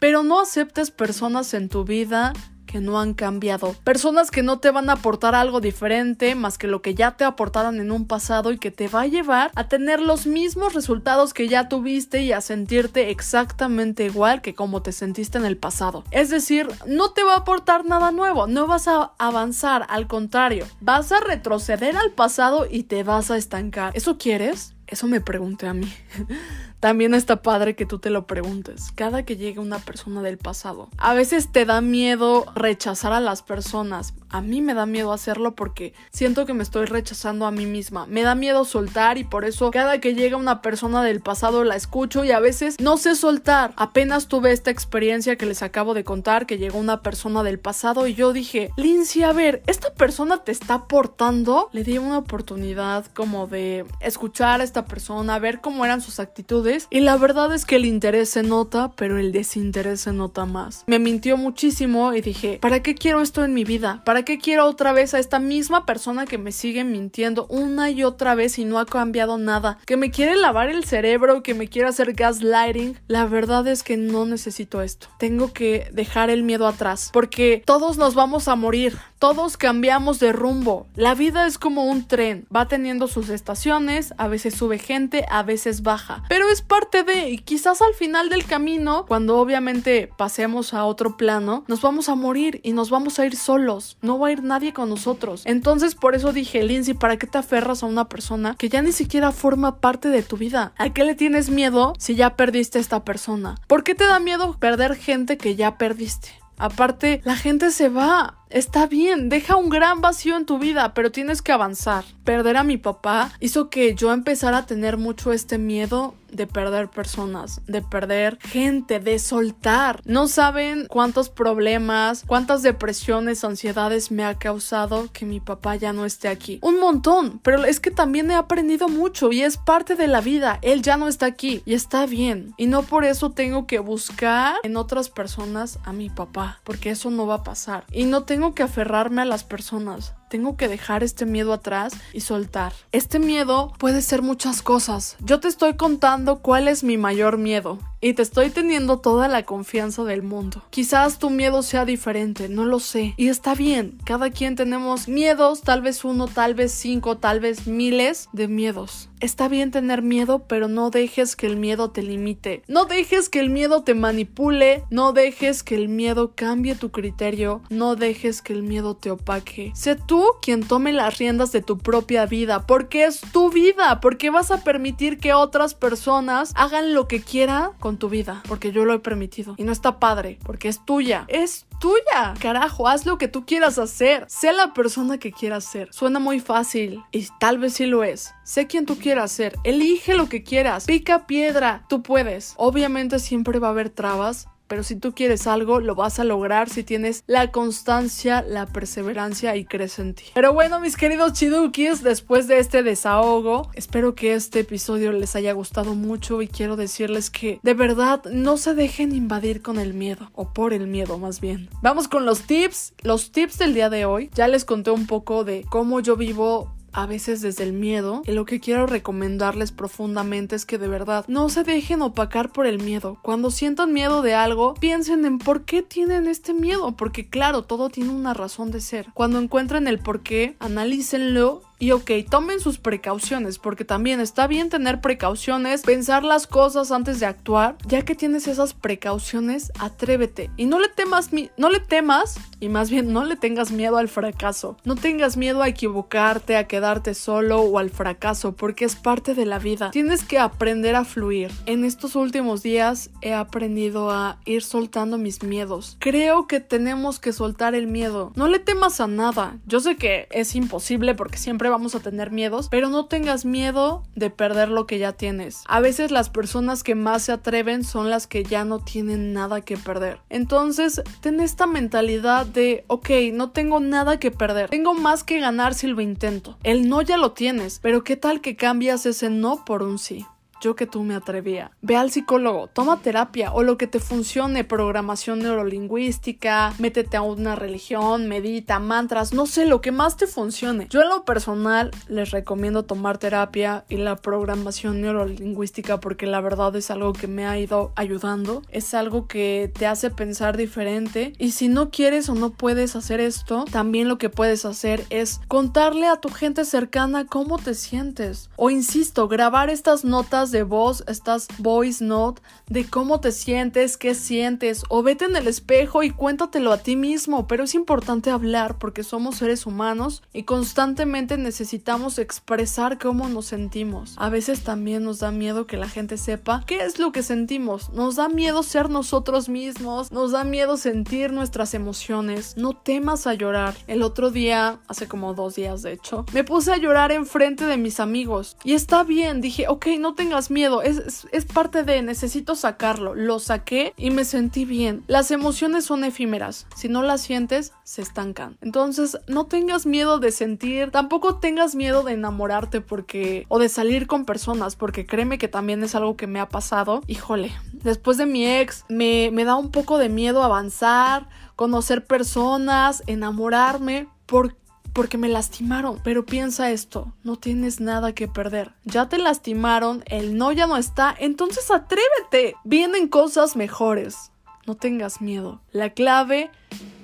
pero 0.00 0.22
no 0.22 0.40
aceptes 0.40 0.90
personas 0.90 1.54
en 1.54 1.68
tu 1.68 1.84
vida 1.84 2.32
que 2.74 2.80
no 2.80 2.98
han 2.98 3.14
cambiado, 3.14 3.72
personas 3.84 4.32
que 4.32 4.42
no 4.42 4.58
te 4.58 4.72
van 4.72 4.90
a 4.90 4.94
aportar 4.94 5.36
algo 5.36 5.60
diferente 5.60 6.34
más 6.34 6.58
que 6.58 6.66
lo 6.66 6.82
que 6.82 6.96
ya 6.96 7.12
te 7.12 7.22
aportaron 7.22 7.78
en 7.78 7.92
un 7.92 8.04
pasado 8.08 8.50
y 8.50 8.58
que 8.58 8.72
te 8.72 8.88
va 8.88 9.02
a 9.02 9.06
llevar 9.06 9.52
a 9.54 9.68
tener 9.68 10.00
los 10.00 10.26
mismos 10.26 10.74
resultados 10.74 11.34
que 11.34 11.46
ya 11.46 11.68
tuviste 11.68 12.22
y 12.22 12.32
a 12.32 12.40
sentirte 12.40 13.10
exactamente 13.10 14.06
igual 14.06 14.42
que 14.42 14.56
como 14.56 14.82
te 14.82 14.90
sentiste 14.90 15.38
en 15.38 15.44
el 15.44 15.56
pasado. 15.56 16.02
Es 16.10 16.30
decir, 16.30 16.66
no 16.84 17.12
te 17.12 17.22
va 17.22 17.34
a 17.34 17.38
aportar 17.38 17.84
nada 17.84 18.10
nuevo, 18.10 18.48
no 18.48 18.66
vas 18.66 18.88
a 18.88 19.12
avanzar, 19.18 19.86
al 19.88 20.08
contrario, 20.08 20.66
vas 20.80 21.12
a 21.12 21.20
retroceder 21.20 21.96
al 21.96 22.10
pasado 22.10 22.66
y 22.68 22.82
te 22.82 23.04
vas 23.04 23.30
a 23.30 23.36
estancar. 23.36 23.92
¿Eso 23.94 24.18
quieres? 24.18 24.74
Eso 24.88 25.06
me 25.06 25.20
pregunté 25.20 25.68
a 25.68 25.74
mí. 25.74 25.92
También 26.84 27.14
está 27.14 27.40
padre 27.40 27.76
que 27.76 27.86
tú 27.86 27.98
te 27.98 28.10
lo 28.10 28.26
preguntes 28.26 28.92
cada 28.94 29.22
que 29.24 29.38
llegue 29.38 29.58
una 29.58 29.78
persona 29.78 30.20
del 30.20 30.36
pasado. 30.36 30.90
A 30.98 31.14
veces 31.14 31.50
te 31.50 31.64
da 31.64 31.80
miedo 31.80 32.44
rechazar 32.54 33.14
a 33.14 33.20
las 33.20 33.40
personas. 33.40 34.12
A 34.28 34.42
mí 34.42 34.60
me 34.60 34.74
da 34.74 34.84
miedo 34.84 35.10
hacerlo 35.14 35.54
porque 35.54 35.94
siento 36.10 36.44
que 36.44 36.52
me 36.52 36.62
estoy 36.62 36.84
rechazando 36.84 37.46
a 37.46 37.50
mí 37.50 37.64
misma. 37.64 38.04
Me 38.06 38.20
da 38.20 38.34
miedo 38.34 38.66
soltar 38.66 39.16
y 39.16 39.24
por 39.24 39.46
eso 39.46 39.70
cada 39.70 39.98
que 39.98 40.14
llega 40.14 40.36
una 40.36 40.60
persona 40.60 41.02
del 41.02 41.22
pasado 41.22 41.64
la 41.64 41.74
escucho 41.74 42.22
y 42.22 42.32
a 42.32 42.40
veces 42.40 42.78
no 42.78 42.98
sé 42.98 43.14
soltar. 43.14 43.72
Apenas 43.76 44.28
tuve 44.28 44.52
esta 44.52 44.70
experiencia 44.70 45.36
que 45.36 45.46
les 45.46 45.62
acabo 45.62 45.94
de 45.94 46.04
contar 46.04 46.44
que 46.44 46.58
llegó 46.58 46.78
una 46.78 47.00
persona 47.00 47.42
del 47.42 47.58
pasado 47.58 48.06
y 48.06 48.14
yo 48.14 48.34
dije, 48.34 48.68
Lindsay, 48.76 49.22
a 49.22 49.32
ver, 49.32 49.62
esta 49.66 49.94
persona 49.94 50.44
te 50.44 50.52
está 50.52 50.74
aportando. 50.74 51.70
Le 51.72 51.82
di 51.82 51.96
una 51.96 52.18
oportunidad 52.18 53.06
como 53.14 53.46
de 53.46 53.86
escuchar 54.00 54.60
a 54.60 54.64
esta 54.64 54.84
persona, 54.84 55.38
ver 55.38 55.62
cómo 55.62 55.86
eran 55.86 56.02
sus 56.02 56.20
actitudes 56.20 56.73
y 56.90 57.00
la 57.00 57.16
verdad 57.16 57.54
es 57.54 57.64
que 57.64 57.76
el 57.76 57.84
interés 57.84 58.30
se 58.30 58.42
nota, 58.42 58.92
pero 58.96 59.18
el 59.18 59.32
desinterés 59.32 60.02
se 60.02 60.12
nota 60.12 60.44
más. 60.46 60.84
Me 60.86 60.98
mintió 60.98 61.36
muchísimo 61.36 62.12
y 62.12 62.20
dije, 62.20 62.58
¿para 62.60 62.82
qué 62.82 62.94
quiero 62.94 63.20
esto 63.20 63.44
en 63.44 63.54
mi 63.54 63.64
vida? 63.64 64.02
¿Para 64.04 64.24
qué 64.24 64.38
quiero 64.38 64.66
otra 64.66 64.92
vez 64.92 65.14
a 65.14 65.18
esta 65.18 65.38
misma 65.38 65.86
persona 65.86 66.26
que 66.26 66.38
me 66.38 66.52
sigue 66.52 66.84
mintiendo 66.84 67.46
una 67.48 67.90
y 67.90 68.04
otra 68.04 68.34
vez 68.34 68.58
y 68.58 68.64
no 68.64 68.78
ha 68.78 68.86
cambiado 68.86 69.38
nada? 69.38 69.78
Que 69.86 69.96
me 69.96 70.10
quiere 70.10 70.36
lavar 70.36 70.68
el 70.68 70.84
cerebro, 70.84 71.42
que 71.42 71.54
me 71.54 71.68
quiere 71.68 71.88
hacer 71.88 72.12
gaslighting. 72.12 72.98
La 73.08 73.26
verdad 73.26 73.66
es 73.68 73.82
que 73.82 73.96
no 73.96 74.26
necesito 74.26 74.82
esto. 74.82 75.08
Tengo 75.18 75.52
que 75.52 75.88
dejar 75.92 76.30
el 76.30 76.42
miedo 76.42 76.66
atrás, 76.66 77.10
porque 77.12 77.62
todos 77.64 77.98
nos 77.98 78.14
vamos 78.14 78.48
a 78.48 78.56
morir. 78.56 78.96
Todos 79.18 79.56
cambiamos 79.56 80.20
de 80.20 80.32
rumbo. 80.32 80.86
La 80.96 81.14
vida 81.14 81.46
es 81.46 81.56
como 81.56 81.84
un 81.84 82.06
tren, 82.06 82.46
va 82.54 82.68
teniendo 82.68 83.08
sus 83.08 83.30
estaciones, 83.30 84.12
a 84.18 84.28
veces 84.28 84.54
sube 84.54 84.78
gente, 84.78 85.24
a 85.30 85.42
veces 85.42 85.82
baja. 85.82 86.24
Pero 86.28 86.50
es 86.54 86.62
parte 86.62 87.02
de, 87.02 87.30
y 87.30 87.38
quizás 87.38 87.82
al 87.82 87.94
final 87.94 88.28
del 88.28 88.44
camino, 88.44 89.06
cuando 89.06 89.38
obviamente 89.38 90.08
pasemos 90.16 90.72
a 90.72 90.84
otro 90.84 91.16
plano, 91.16 91.64
nos 91.66 91.82
vamos 91.82 92.08
a 92.08 92.14
morir 92.14 92.60
y 92.62 92.70
nos 92.70 92.90
vamos 92.90 93.18
a 93.18 93.26
ir 93.26 93.34
solos. 93.34 93.98
No 94.02 94.20
va 94.20 94.28
a 94.28 94.32
ir 94.32 94.44
nadie 94.44 94.72
con 94.72 94.88
nosotros. 94.88 95.42
Entonces 95.46 95.96
por 95.96 96.14
eso 96.14 96.32
dije, 96.32 96.62
Lindsay, 96.62 96.94
¿para 96.94 97.16
qué 97.16 97.26
te 97.26 97.38
aferras 97.38 97.82
a 97.82 97.86
una 97.86 98.08
persona 98.08 98.54
que 98.56 98.68
ya 98.68 98.82
ni 98.82 98.92
siquiera 98.92 99.32
forma 99.32 99.80
parte 99.80 100.10
de 100.10 100.22
tu 100.22 100.36
vida? 100.36 100.72
¿A 100.78 100.90
qué 100.90 101.02
le 101.02 101.16
tienes 101.16 101.50
miedo 101.50 101.92
si 101.98 102.14
ya 102.14 102.36
perdiste 102.36 102.78
a 102.78 102.82
esta 102.82 103.04
persona? 103.04 103.56
¿Por 103.66 103.82
qué 103.82 103.96
te 103.96 104.06
da 104.06 104.20
miedo 104.20 104.56
perder 104.60 104.94
gente 104.94 105.36
que 105.36 105.56
ya 105.56 105.76
perdiste? 105.76 106.28
Aparte, 106.56 107.20
la 107.24 107.36
gente 107.36 107.70
se 107.70 107.88
va. 107.88 108.38
Está 108.50 108.86
bien, 108.86 109.28
deja 109.28 109.56
un 109.56 109.68
gran 109.68 110.00
vacío 110.00 110.36
en 110.36 110.46
tu 110.46 110.58
vida, 110.58 110.94
pero 110.94 111.10
tienes 111.10 111.42
que 111.42 111.52
avanzar. 111.52 112.04
Perder 112.24 112.56
a 112.56 112.64
mi 112.64 112.76
papá 112.76 113.32
hizo 113.40 113.68
que 113.68 113.94
yo 113.94 114.12
empezara 114.12 114.58
a 114.58 114.66
tener 114.66 114.96
mucho 114.96 115.32
este 115.32 115.58
miedo 115.58 116.14
de 116.34 116.46
perder 116.46 116.88
personas, 116.88 117.60
de 117.66 117.80
perder 117.80 118.38
gente, 118.40 119.00
de 119.00 119.18
soltar. 119.18 120.00
No 120.04 120.28
saben 120.28 120.86
cuántos 120.88 121.28
problemas, 121.28 122.24
cuántas 122.26 122.62
depresiones, 122.62 123.44
ansiedades 123.44 124.10
me 124.10 124.24
ha 124.24 124.34
causado 124.36 125.08
que 125.12 125.24
mi 125.24 125.40
papá 125.40 125.76
ya 125.76 125.92
no 125.92 126.04
esté 126.04 126.28
aquí. 126.28 126.58
Un 126.62 126.80
montón, 126.80 127.40
pero 127.42 127.64
es 127.64 127.80
que 127.80 127.90
también 127.90 128.30
he 128.30 128.34
aprendido 128.34 128.88
mucho 128.88 129.32
y 129.32 129.42
es 129.42 129.56
parte 129.56 129.94
de 129.94 130.08
la 130.08 130.20
vida. 130.20 130.58
Él 130.62 130.82
ya 130.82 130.96
no 130.96 131.08
está 131.08 131.26
aquí 131.26 131.62
y 131.64 131.74
está 131.74 132.06
bien. 132.06 132.54
Y 132.56 132.66
no 132.66 132.82
por 132.82 133.04
eso 133.04 133.30
tengo 133.30 133.66
que 133.66 133.78
buscar 133.78 134.56
en 134.64 134.76
otras 134.76 135.08
personas 135.08 135.78
a 135.84 135.92
mi 135.92 136.10
papá, 136.10 136.60
porque 136.64 136.90
eso 136.90 137.10
no 137.10 137.26
va 137.26 137.36
a 137.36 137.44
pasar. 137.44 137.84
Y 137.92 138.04
no 138.04 138.24
tengo 138.24 138.43
que 138.52 138.62
aferrarme 138.62 139.22
a 139.22 139.24
las 139.24 139.44
personas. 139.44 140.14
Tengo 140.34 140.56
que 140.56 140.66
dejar 140.66 141.04
este 141.04 141.26
miedo 141.26 141.52
atrás 141.52 141.92
y 142.12 142.18
soltar. 142.18 142.72
Este 142.90 143.20
miedo 143.20 143.72
puede 143.78 144.02
ser 144.02 144.20
muchas 144.20 144.62
cosas. 144.62 145.16
Yo 145.20 145.38
te 145.38 145.46
estoy 145.46 145.74
contando 145.74 146.40
cuál 146.40 146.66
es 146.66 146.82
mi 146.82 146.96
mayor 146.96 147.38
miedo 147.38 147.78
y 148.00 148.12
te 148.14 148.22
estoy 148.22 148.50
teniendo 148.50 148.98
toda 148.98 149.28
la 149.28 149.44
confianza 149.44 150.04
del 150.04 150.22
mundo. 150.22 150.62
Quizás 150.68 151.18
tu 151.18 151.30
miedo 151.30 151.62
sea 151.62 151.86
diferente, 151.86 152.50
no 152.50 152.66
lo 152.66 152.78
sé. 152.78 153.14
Y 153.16 153.28
está 153.28 153.54
bien, 153.54 153.96
cada 154.04 154.28
quien 154.30 154.56
tenemos 154.56 155.08
miedos, 155.08 155.62
tal 155.62 155.80
vez 155.80 156.04
uno, 156.04 156.26
tal 156.26 156.54
vez 156.54 156.72
cinco, 156.72 157.16
tal 157.16 157.40
vez 157.40 157.66
miles 157.66 158.28
de 158.32 158.46
miedos. 158.46 159.08
Está 159.20 159.48
bien 159.48 159.70
tener 159.70 160.02
miedo, 160.02 160.44
pero 160.46 160.68
no 160.68 160.90
dejes 160.90 161.34
que 161.34 161.46
el 161.46 161.56
miedo 161.56 161.90
te 161.90 162.02
limite. 162.02 162.62
No 162.68 162.84
dejes 162.84 163.30
que 163.30 163.40
el 163.40 163.48
miedo 163.48 163.82
te 163.82 163.94
manipule. 163.94 164.84
No 164.90 165.14
dejes 165.14 165.62
que 165.62 165.76
el 165.76 165.88
miedo 165.88 166.34
cambie 166.34 166.74
tu 166.74 166.90
criterio. 166.90 167.62
No 167.70 167.96
dejes 167.96 168.42
que 168.42 168.52
el 168.52 168.62
miedo 168.62 168.96
te 168.96 169.10
opaque. 169.10 169.72
Sé 169.74 169.96
tú 169.96 170.23
quien 170.40 170.66
tome 170.66 170.92
las 170.92 171.18
riendas 171.18 171.52
de 171.52 171.62
tu 171.62 171.78
propia 171.78 172.26
vida, 172.26 172.66
porque 172.66 173.04
es 173.04 173.20
tu 173.32 173.50
vida, 173.50 174.00
porque 174.00 174.30
vas 174.30 174.50
a 174.50 174.64
permitir 174.64 175.18
que 175.18 175.32
otras 175.32 175.74
personas 175.74 176.52
hagan 176.54 176.94
lo 176.94 177.08
que 177.08 177.22
quieran 177.22 177.70
con 177.80 177.98
tu 177.98 178.08
vida, 178.08 178.42
porque 178.48 178.72
yo 178.72 178.84
lo 178.84 178.94
he 178.94 178.98
permitido. 178.98 179.54
Y 179.56 179.64
no 179.64 179.72
está 179.72 179.98
padre, 179.98 180.38
porque 180.44 180.68
es 180.68 180.84
tuya. 180.84 181.24
Es 181.28 181.66
tuya. 181.80 182.34
Carajo, 182.40 182.88
haz 182.88 183.06
lo 183.06 183.18
que 183.18 183.28
tú 183.28 183.44
quieras 183.46 183.78
hacer. 183.78 184.24
Sé 184.28 184.52
la 184.52 184.72
persona 184.72 185.18
que 185.18 185.32
quieras 185.32 185.64
ser. 185.64 185.92
Suena 185.92 186.18
muy 186.18 186.40
fácil 186.40 187.02
y 187.12 187.28
tal 187.38 187.58
vez 187.58 187.74
sí 187.74 187.86
lo 187.86 188.04
es. 188.04 188.32
Sé 188.44 188.66
quién 188.66 188.86
tú 188.86 188.96
quieras 188.98 189.32
ser. 189.32 189.56
Elige 189.64 190.14
lo 190.14 190.28
que 190.28 190.42
quieras. 190.42 190.86
Pica 190.86 191.26
piedra. 191.26 191.84
Tú 191.88 192.02
puedes. 192.02 192.54
Obviamente 192.56 193.18
siempre 193.18 193.58
va 193.58 193.68
a 193.68 193.70
haber 193.70 193.90
trabas, 193.90 194.48
pero 194.74 194.82
si 194.82 194.96
tú 194.96 195.14
quieres 195.14 195.46
algo, 195.46 195.78
lo 195.78 195.94
vas 195.94 196.18
a 196.18 196.24
lograr 196.24 196.68
si 196.68 196.82
tienes 196.82 197.22
la 197.28 197.52
constancia, 197.52 198.42
la 198.42 198.66
perseverancia 198.66 199.54
y 199.54 199.66
crees 199.66 200.00
en 200.00 200.14
ti. 200.14 200.24
Pero 200.34 200.52
bueno, 200.52 200.80
mis 200.80 200.96
queridos 200.96 201.34
chidukis, 201.34 202.02
después 202.02 202.48
de 202.48 202.58
este 202.58 202.82
desahogo, 202.82 203.70
espero 203.74 204.16
que 204.16 204.34
este 204.34 204.58
episodio 204.58 205.12
les 205.12 205.36
haya 205.36 205.52
gustado 205.52 205.94
mucho 205.94 206.42
y 206.42 206.48
quiero 206.48 206.74
decirles 206.74 207.30
que 207.30 207.60
de 207.62 207.74
verdad 207.74 208.24
no 208.32 208.56
se 208.56 208.74
dejen 208.74 209.14
invadir 209.14 209.62
con 209.62 209.78
el 209.78 209.94
miedo, 209.94 210.32
o 210.34 210.52
por 210.52 210.72
el 210.72 210.88
miedo 210.88 211.18
más 211.18 211.40
bien. 211.40 211.70
Vamos 211.80 212.08
con 212.08 212.26
los 212.26 212.42
tips. 212.42 212.94
Los 213.02 213.30
tips 213.30 213.58
del 213.58 213.74
día 213.74 213.90
de 213.90 214.06
hoy. 214.06 214.28
Ya 214.34 214.48
les 214.48 214.64
conté 214.64 214.90
un 214.90 215.06
poco 215.06 215.44
de 215.44 215.64
cómo 215.70 216.00
yo 216.00 216.16
vivo 216.16 216.73
a 216.94 217.06
veces 217.06 217.42
desde 217.42 217.64
el 217.64 217.72
miedo, 217.72 218.22
y 218.26 218.32
lo 218.32 218.44
que 218.44 218.60
quiero 218.60 218.86
recomendarles 218.86 219.72
profundamente 219.72 220.56
es 220.56 220.64
que 220.64 220.78
de 220.78 220.88
verdad 220.88 221.24
no 221.28 221.48
se 221.48 221.64
dejen 221.64 222.02
opacar 222.02 222.50
por 222.50 222.66
el 222.66 222.80
miedo. 222.80 223.18
Cuando 223.22 223.50
sientan 223.50 223.92
miedo 223.92 224.22
de 224.22 224.34
algo, 224.34 224.74
piensen 224.74 225.24
en 225.24 225.38
por 225.38 225.64
qué 225.64 225.82
tienen 225.82 226.26
este 226.26 226.54
miedo, 226.54 226.92
porque 226.92 227.28
claro, 227.28 227.62
todo 227.62 227.90
tiene 227.90 228.10
una 228.10 228.34
razón 228.34 228.70
de 228.70 228.80
ser. 228.80 229.06
Cuando 229.14 229.38
encuentren 229.38 229.88
el 229.88 229.98
por 229.98 230.22
qué, 230.22 230.56
analícenlo 230.60 231.62
y 231.78 231.90
ok, 231.90 232.10
tomen 232.30 232.60
sus 232.60 232.78
precauciones, 232.78 233.58
porque 233.58 233.84
también 233.84 234.20
está 234.20 234.46
bien 234.46 234.70
tener 234.70 235.00
precauciones, 235.00 235.82
pensar 235.82 236.24
las 236.24 236.46
cosas 236.46 236.92
antes 236.92 237.20
de 237.20 237.26
actuar. 237.26 237.76
Ya 237.86 238.02
que 238.02 238.14
tienes 238.14 238.46
esas 238.46 238.74
precauciones, 238.74 239.72
atrévete. 239.78 240.50
Y 240.56 240.66
no 240.66 240.78
le 240.78 240.88
temas, 240.88 241.30
no 241.56 241.70
le 241.70 241.80
temas, 241.80 242.36
y 242.60 242.68
más 242.68 242.90
bien 242.90 243.12
no 243.12 243.24
le 243.24 243.36
tengas 243.36 243.70
miedo 243.70 243.96
al 243.96 244.08
fracaso. 244.08 244.76
No 244.84 244.96
tengas 244.96 245.36
miedo 245.36 245.62
a 245.62 245.68
equivocarte, 245.68 246.56
a 246.56 246.66
quedarte 246.66 247.14
solo 247.14 247.60
o 247.60 247.78
al 247.78 247.90
fracaso, 247.90 248.52
porque 248.52 248.84
es 248.84 248.96
parte 248.96 249.34
de 249.34 249.46
la 249.46 249.58
vida. 249.58 249.90
Tienes 249.90 250.24
que 250.24 250.38
aprender 250.38 250.94
a 250.94 251.04
fluir. 251.04 251.50
En 251.66 251.84
estos 251.84 252.16
últimos 252.16 252.62
días 252.62 253.10
he 253.20 253.34
aprendido 253.34 254.10
a 254.10 254.38
ir 254.44 254.62
soltando 254.62 255.18
mis 255.18 255.42
miedos. 255.42 255.96
Creo 255.98 256.46
que 256.46 256.60
tenemos 256.60 257.18
que 257.18 257.32
soltar 257.32 257.74
el 257.74 257.86
miedo. 257.86 258.32
No 258.36 258.48
le 258.48 258.58
temas 258.58 259.00
a 259.00 259.06
nada. 259.06 259.58
Yo 259.66 259.80
sé 259.80 259.96
que 259.96 260.28
es 260.30 260.54
imposible 260.54 261.14
porque 261.14 261.38
siempre 261.38 261.63
vamos 261.70 261.94
a 261.94 262.00
tener 262.00 262.30
miedos, 262.30 262.68
pero 262.70 262.88
no 262.88 263.06
tengas 263.06 263.44
miedo 263.44 264.02
de 264.14 264.30
perder 264.30 264.68
lo 264.68 264.86
que 264.86 264.98
ya 264.98 265.12
tienes. 265.12 265.62
A 265.66 265.80
veces 265.80 266.10
las 266.10 266.30
personas 266.30 266.82
que 266.82 266.94
más 266.94 267.22
se 267.22 267.32
atreven 267.32 267.84
son 267.84 268.10
las 268.10 268.26
que 268.26 268.44
ya 268.44 268.64
no 268.64 268.80
tienen 268.80 269.32
nada 269.32 269.60
que 269.60 269.76
perder. 269.76 270.18
Entonces, 270.30 271.02
ten 271.20 271.40
esta 271.40 271.66
mentalidad 271.66 272.46
de, 272.46 272.84
ok, 272.88 273.10
no 273.32 273.50
tengo 273.50 273.80
nada 273.80 274.18
que 274.18 274.30
perder, 274.30 274.70
tengo 274.70 274.94
más 274.94 275.24
que 275.24 275.40
ganar 275.40 275.74
si 275.74 275.86
lo 275.86 276.00
intento. 276.00 276.56
El 276.62 276.88
no 276.88 277.02
ya 277.02 277.16
lo 277.16 277.32
tienes, 277.32 277.78
pero 277.80 278.04
¿qué 278.04 278.16
tal 278.16 278.40
que 278.40 278.56
cambias 278.56 279.06
ese 279.06 279.30
no 279.30 279.64
por 279.64 279.82
un 279.82 279.98
sí? 279.98 280.26
Yo 280.60 280.76
que 280.76 280.86
tú 280.86 281.02
me 281.02 281.14
atrevía. 281.14 281.70
Ve 281.82 281.96
al 281.96 282.10
psicólogo, 282.10 282.68
toma 282.68 283.00
terapia 283.00 283.52
o 283.52 283.62
lo 283.62 283.78
que 283.78 283.86
te 283.86 284.00
funcione, 284.00 284.64
programación 284.64 285.40
neurolingüística, 285.40 286.74
métete 286.78 287.16
a 287.16 287.22
una 287.22 287.56
religión, 287.56 288.28
medita, 288.28 288.78
mantras, 288.78 289.32
no 289.32 289.46
sé, 289.46 289.66
lo 289.66 289.80
que 289.80 289.92
más 289.92 290.16
te 290.16 290.26
funcione. 290.26 290.86
Yo 290.90 291.02
en 291.02 291.08
lo 291.08 291.24
personal 291.24 291.90
les 292.08 292.30
recomiendo 292.30 292.84
tomar 292.84 293.18
terapia 293.18 293.84
y 293.88 293.96
la 293.96 294.16
programación 294.16 295.00
neurolingüística 295.00 296.00
porque 296.00 296.26
la 296.26 296.40
verdad 296.40 296.74
es 296.76 296.90
algo 296.90 297.12
que 297.12 297.26
me 297.26 297.46
ha 297.46 297.58
ido 297.58 297.92
ayudando, 297.96 298.62
es 298.70 298.94
algo 298.94 299.26
que 299.26 299.72
te 299.76 299.86
hace 299.86 300.10
pensar 300.10 300.56
diferente 300.56 301.32
y 301.38 301.52
si 301.52 301.68
no 301.68 301.90
quieres 301.90 302.28
o 302.28 302.34
no 302.34 302.50
puedes 302.50 302.96
hacer 302.96 303.20
esto, 303.20 303.64
también 303.70 304.08
lo 304.08 304.18
que 304.18 304.30
puedes 304.30 304.64
hacer 304.64 305.04
es 305.10 305.40
contarle 305.48 306.06
a 306.06 306.16
tu 306.16 306.28
gente 306.28 306.64
cercana 306.64 307.26
cómo 307.26 307.58
te 307.58 307.74
sientes 307.74 308.50
o 308.56 308.70
insisto, 308.70 309.28
grabar 309.28 309.70
estas 309.70 310.04
notas 310.04 310.43
de 310.50 310.62
voz, 310.62 311.04
estas 311.06 311.48
voice 311.58 312.04
note 312.04 312.42
de 312.68 312.84
cómo 312.86 313.20
te 313.20 313.32
sientes, 313.32 313.96
qué 313.96 314.14
sientes, 314.14 314.84
o 314.88 315.02
vete 315.02 315.24
en 315.26 315.36
el 315.36 315.48
espejo 315.48 316.02
y 316.02 316.10
cuéntatelo 316.10 316.72
a 316.72 316.78
ti 316.78 316.96
mismo, 316.96 317.46
pero 317.46 317.64
es 317.64 317.74
importante 317.74 318.30
hablar 318.30 318.78
porque 318.78 319.02
somos 319.02 319.36
seres 319.36 319.66
humanos 319.66 320.22
y 320.32 320.44
constantemente 320.44 321.36
necesitamos 321.36 322.18
expresar 322.18 322.98
cómo 322.98 323.28
nos 323.28 323.46
sentimos. 323.46 324.14
A 324.16 324.28
veces 324.28 324.64
también 324.64 325.04
nos 325.04 325.20
da 325.20 325.30
miedo 325.30 325.66
que 325.66 325.76
la 325.76 325.88
gente 325.88 326.16
sepa 326.16 326.64
qué 326.66 326.84
es 326.84 326.98
lo 326.98 327.12
que 327.12 327.22
sentimos, 327.22 327.90
nos 327.90 328.16
da 328.16 328.28
miedo 328.28 328.62
ser 328.62 328.90
nosotros 328.90 329.48
mismos, 329.48 330.10
nos 330.12 330.32
da 330.32 330.44
miedo 330.44 330.76
sentir 330.76 331.32
nuestras 331.32 331.74
emociones, 331.74 332.56
no 332.56 332.74
temas 332.74 333.26
a 333.26 333.34
llorar. 333.34 333.74
El 333.86 334.02
otro 334.02 334.30
día, 334.30 334.80
hace 334.88 335.08
como 335.08 335.34
dos 335.34 335.54
días 335.54 335.82
de 335.82 335.92
hecho, 335.92 336.24
me 336.32 336.44
puse 336.44 336.72
a 336.72 336.76
llorar 336.76 337.12
enfrente 337.12 337.64
de 337.66 337.76
mis 337.76 338.00
amigos 338.00 338.56
y 338.64 338.74
está 338.74 339.04
bien, 339.04 339.40
dije, 339.40 339.68
ok, 339.68 339.86
no 339.98 340.14
tengas 340.34 340.50
miedo, 340.50 340.82
es, 340.82 341.28
es, 341.30 341.44
parte 341.44 341.84
de, 341.84 342.02
necesito 342.02 342.56
sacarlo, 342.56 343.14
lo 343.14 343.38
saqué 343.38 343.94
y 343.96 344.10
me 344.10 344.24
sentí 344.24 344.64
bien. 344.64 345.04
Las 345.06 345.30
emociones 345.30 345.84
son 345.84 346.02
efímeras, 346.02 346.66
si 346.74 346.88
no 346.88 347.02
las 347.02 347.20
sientes, 347.20 347.72
se 347.84 348.02
estancan. 348.02 348.56
Entonces, 348.60 349.16
no 349.28 349.46
tengas 349.46 349.86
miedo 349.86 350.18
de 350.18 350.32
sentir, 350.32 350.90
tampoco 350.90 351.36
tengas 351.36 351.76
miedo 351.76 352.02
de 352.02 352.14
enamorarte 352.14 352.80
porque, 352.80 353.46
o 353.48 353.60
de 353.60 353.68
salir 353.68 354.08
con 354.08 354.24
personas, 354.24 354.74
porque 354.74 355.06
créeme 355.06 355.38
que 355.38 355.46
también 355.46 355.84
es 355.84 355.94
algo 355.94 356.16
que 356.16 356.26
me 356.26 356.40
ha 356.40 356.48
pasado. 356.48 357.02
Híjole, 357.06 357.52
después 357.72 358.16
de 358.16 358.26
mi 358.26 358.44
ex, 358.44 358.84
me, 358.88 359.30
me 359.32 359.44
da 359.44 359.54
un 359.54 359.70
poco 359.70 359.98
de 359.98 360.08
miedo 360.08 360.42
avanzar, 360.42 361.28
conocer 361.54 362.04
personas, 362.06 363.04
enamorarme, 363.06 364.08
porque 364.26 364.63
porque 364.94 365.18
me 365.18 365.28
lastimaron. 365.28 366.00
Pero 366.02 366.24
piensa 366.24 366.70
esto, 366.70 367.12
no 367.22 367.36
tienes 367.36 367.80
nada 367.80 368.14
que 368.14 368.28
perder. 368.28 368.72
Ya 368.84 369.08
te 369.08 369.18
lastimaron, 369.18 370.02
el 370.06 370.38
no 370.38 370.52
ya 370.52 370.66
no 370.66 370.78
está, 370.78 371.14
entonces 371.18 371.70
atrévete. 371.70 372.54
Vienen 372.64 373.08
cosas 373.08 373.56
mejores. 373.56 374.30
No 374.66 374.76
tengas 374.76 375.20
miedo. 375.20 375.60
La 375.72 375.90
clave 375.90 376.50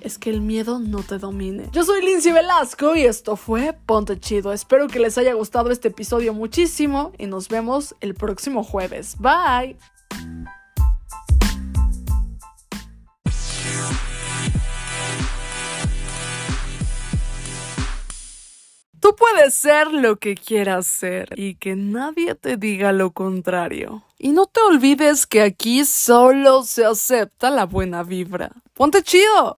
es 0.01 0.17
que 0.17 0.31
el 0.31 0.41
miedo 0.41 0.79
no 0.79 1.03
te 1.03 1.19
domine. 1.19 1.69
Yo 1.73 1.85
soy 1.85 2.03
Lindsay 2.03 2.33
Velasco 2.33 2.97
y 2.97 3.03
esto 3.03 3.37
fue 3.37 3.77
Ponte 3.85 4.19
Chido. 4.19 4.55
Espero 4.55 4.89
que 4.89 4.99
les 4.99 5.19
haya 5.19 5.35
gustado 5.35 5.71
este 5.71 5.89
episodio 5.89 6.33
muchísimo 6.33 7.13
y 7.19 7.27
nos 7.27 7.49
vemos 7.49 7.95
el 8.01 8.15
próximo 8.15 8.65
jueves. 8.65 9.17
Bye. 9.19 9.77
Tú 19.11 19.17
puedes 19.17 19.55
ser 19.55 19.93
lo 19.93 20.19
que 20.21 20.37
quieras 20.37 20.87
ser 20.87 21.37
y 21.37 21.57
que 21.57 21.75
nadie 21.75 22.37
te 22.37 22.57
diga 22.57 22.93
lo 22.93 23.11
contrario. 23.11 24.05
Y 24.21 24.29
no 24.29 24.47
te 24.47 24.61
olvides 24.61 25.27
que 25.27 25.43
aquí 25.43 25.85
solo 25.85 26.63
se 26.63 26.85
acepta 26.85 27.51
la 27.51 27.67
buena 27.67 28.05
vibra. 28.05 28.53
¡Ponte 28.73 29.03
chido! 29.03 29.49